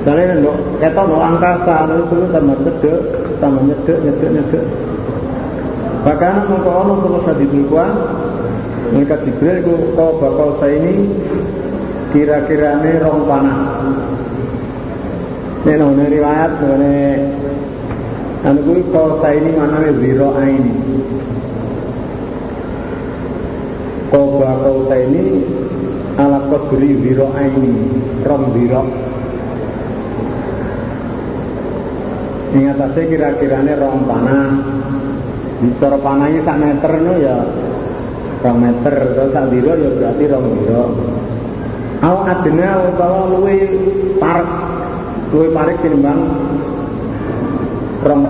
Kalian 0.06 0.38
ndok 0.38 0.78
kita 0.78 1.02
mau 1.02 1.18
angkasa 1.18 1.90
itu 1.90 2.30
tambah 2.30 2.54
cedek 2.62 2.98
tambah 3.42 3.62
nyedek 3.66 3.98
nyedek 4.06 4.30
nyedek 4.38 4.64
bahkan 6.06 6.46
mengko 6.46 6.70
ono 6.70 6.94
terus 7.02 7.26
di 7.42 7.46
berdua 7.50 7.86
mereka 8.94 9.18
Jibril 9.26 9.66
itu 9.66 9.74
kau 9.98 10.14
bakal 10.22 10.54
saya 10.62 10.78
ini 10.78 11.10
kira-kira 12.14 12.78
ini 12.86 13.02
rong 13.02 13.26
panah 13.26 13.82
ini 15.66 16.02
riwayat 16.06 16.54
ini 16.62 17.02
Anu 18.46 18.62
kuwi 18.62 18.82
kosa 18.94 19.34
ini 19.34 19.58
mana 19.58 19.82
wiro 19.90 20.30
ini. 20.38 20.70
Koba 24.06 24.54
kosa 24.62 25.02
ini 25.02 25.42
ala 26.14 26.46
kodri 26.46 26.94
wiro 26.94 27.26
ini, 27.42 27.74
rom 28.22 28.54
wiro. 28.54 29.05
Ingat 32.56 32.80
atasnya 32.80 33.04
kira-kiranya 33.12 33.74
rom 33.76 34.08
panah. 34.08 34.48
Bicara 35.60 36.00
panahnya 36.00 36.40
sak 36.40 36.56
meter 36.56 36.92
no 37.04 37.12
ya 37.20 37.36
rong 38.40 38.58
meter 38.60 38.94
terus 39.12 39.32
sak 39.32 39.48
wiro 39.52 39.72
ya 39.76 39.90
berarti 39.92 40.24
rong 40.32 40.46
wiro. 40.56 40.84
Awak 42.00 42.28
adena 42.40 42.80
utawa 42.92 43.28
luwe 43.28 43.56
parek 44.16 44.48
luwe 45.32 45.48
parek 45.52 45.76
tinimbang 45.84 46.20
rong 48.04 48.22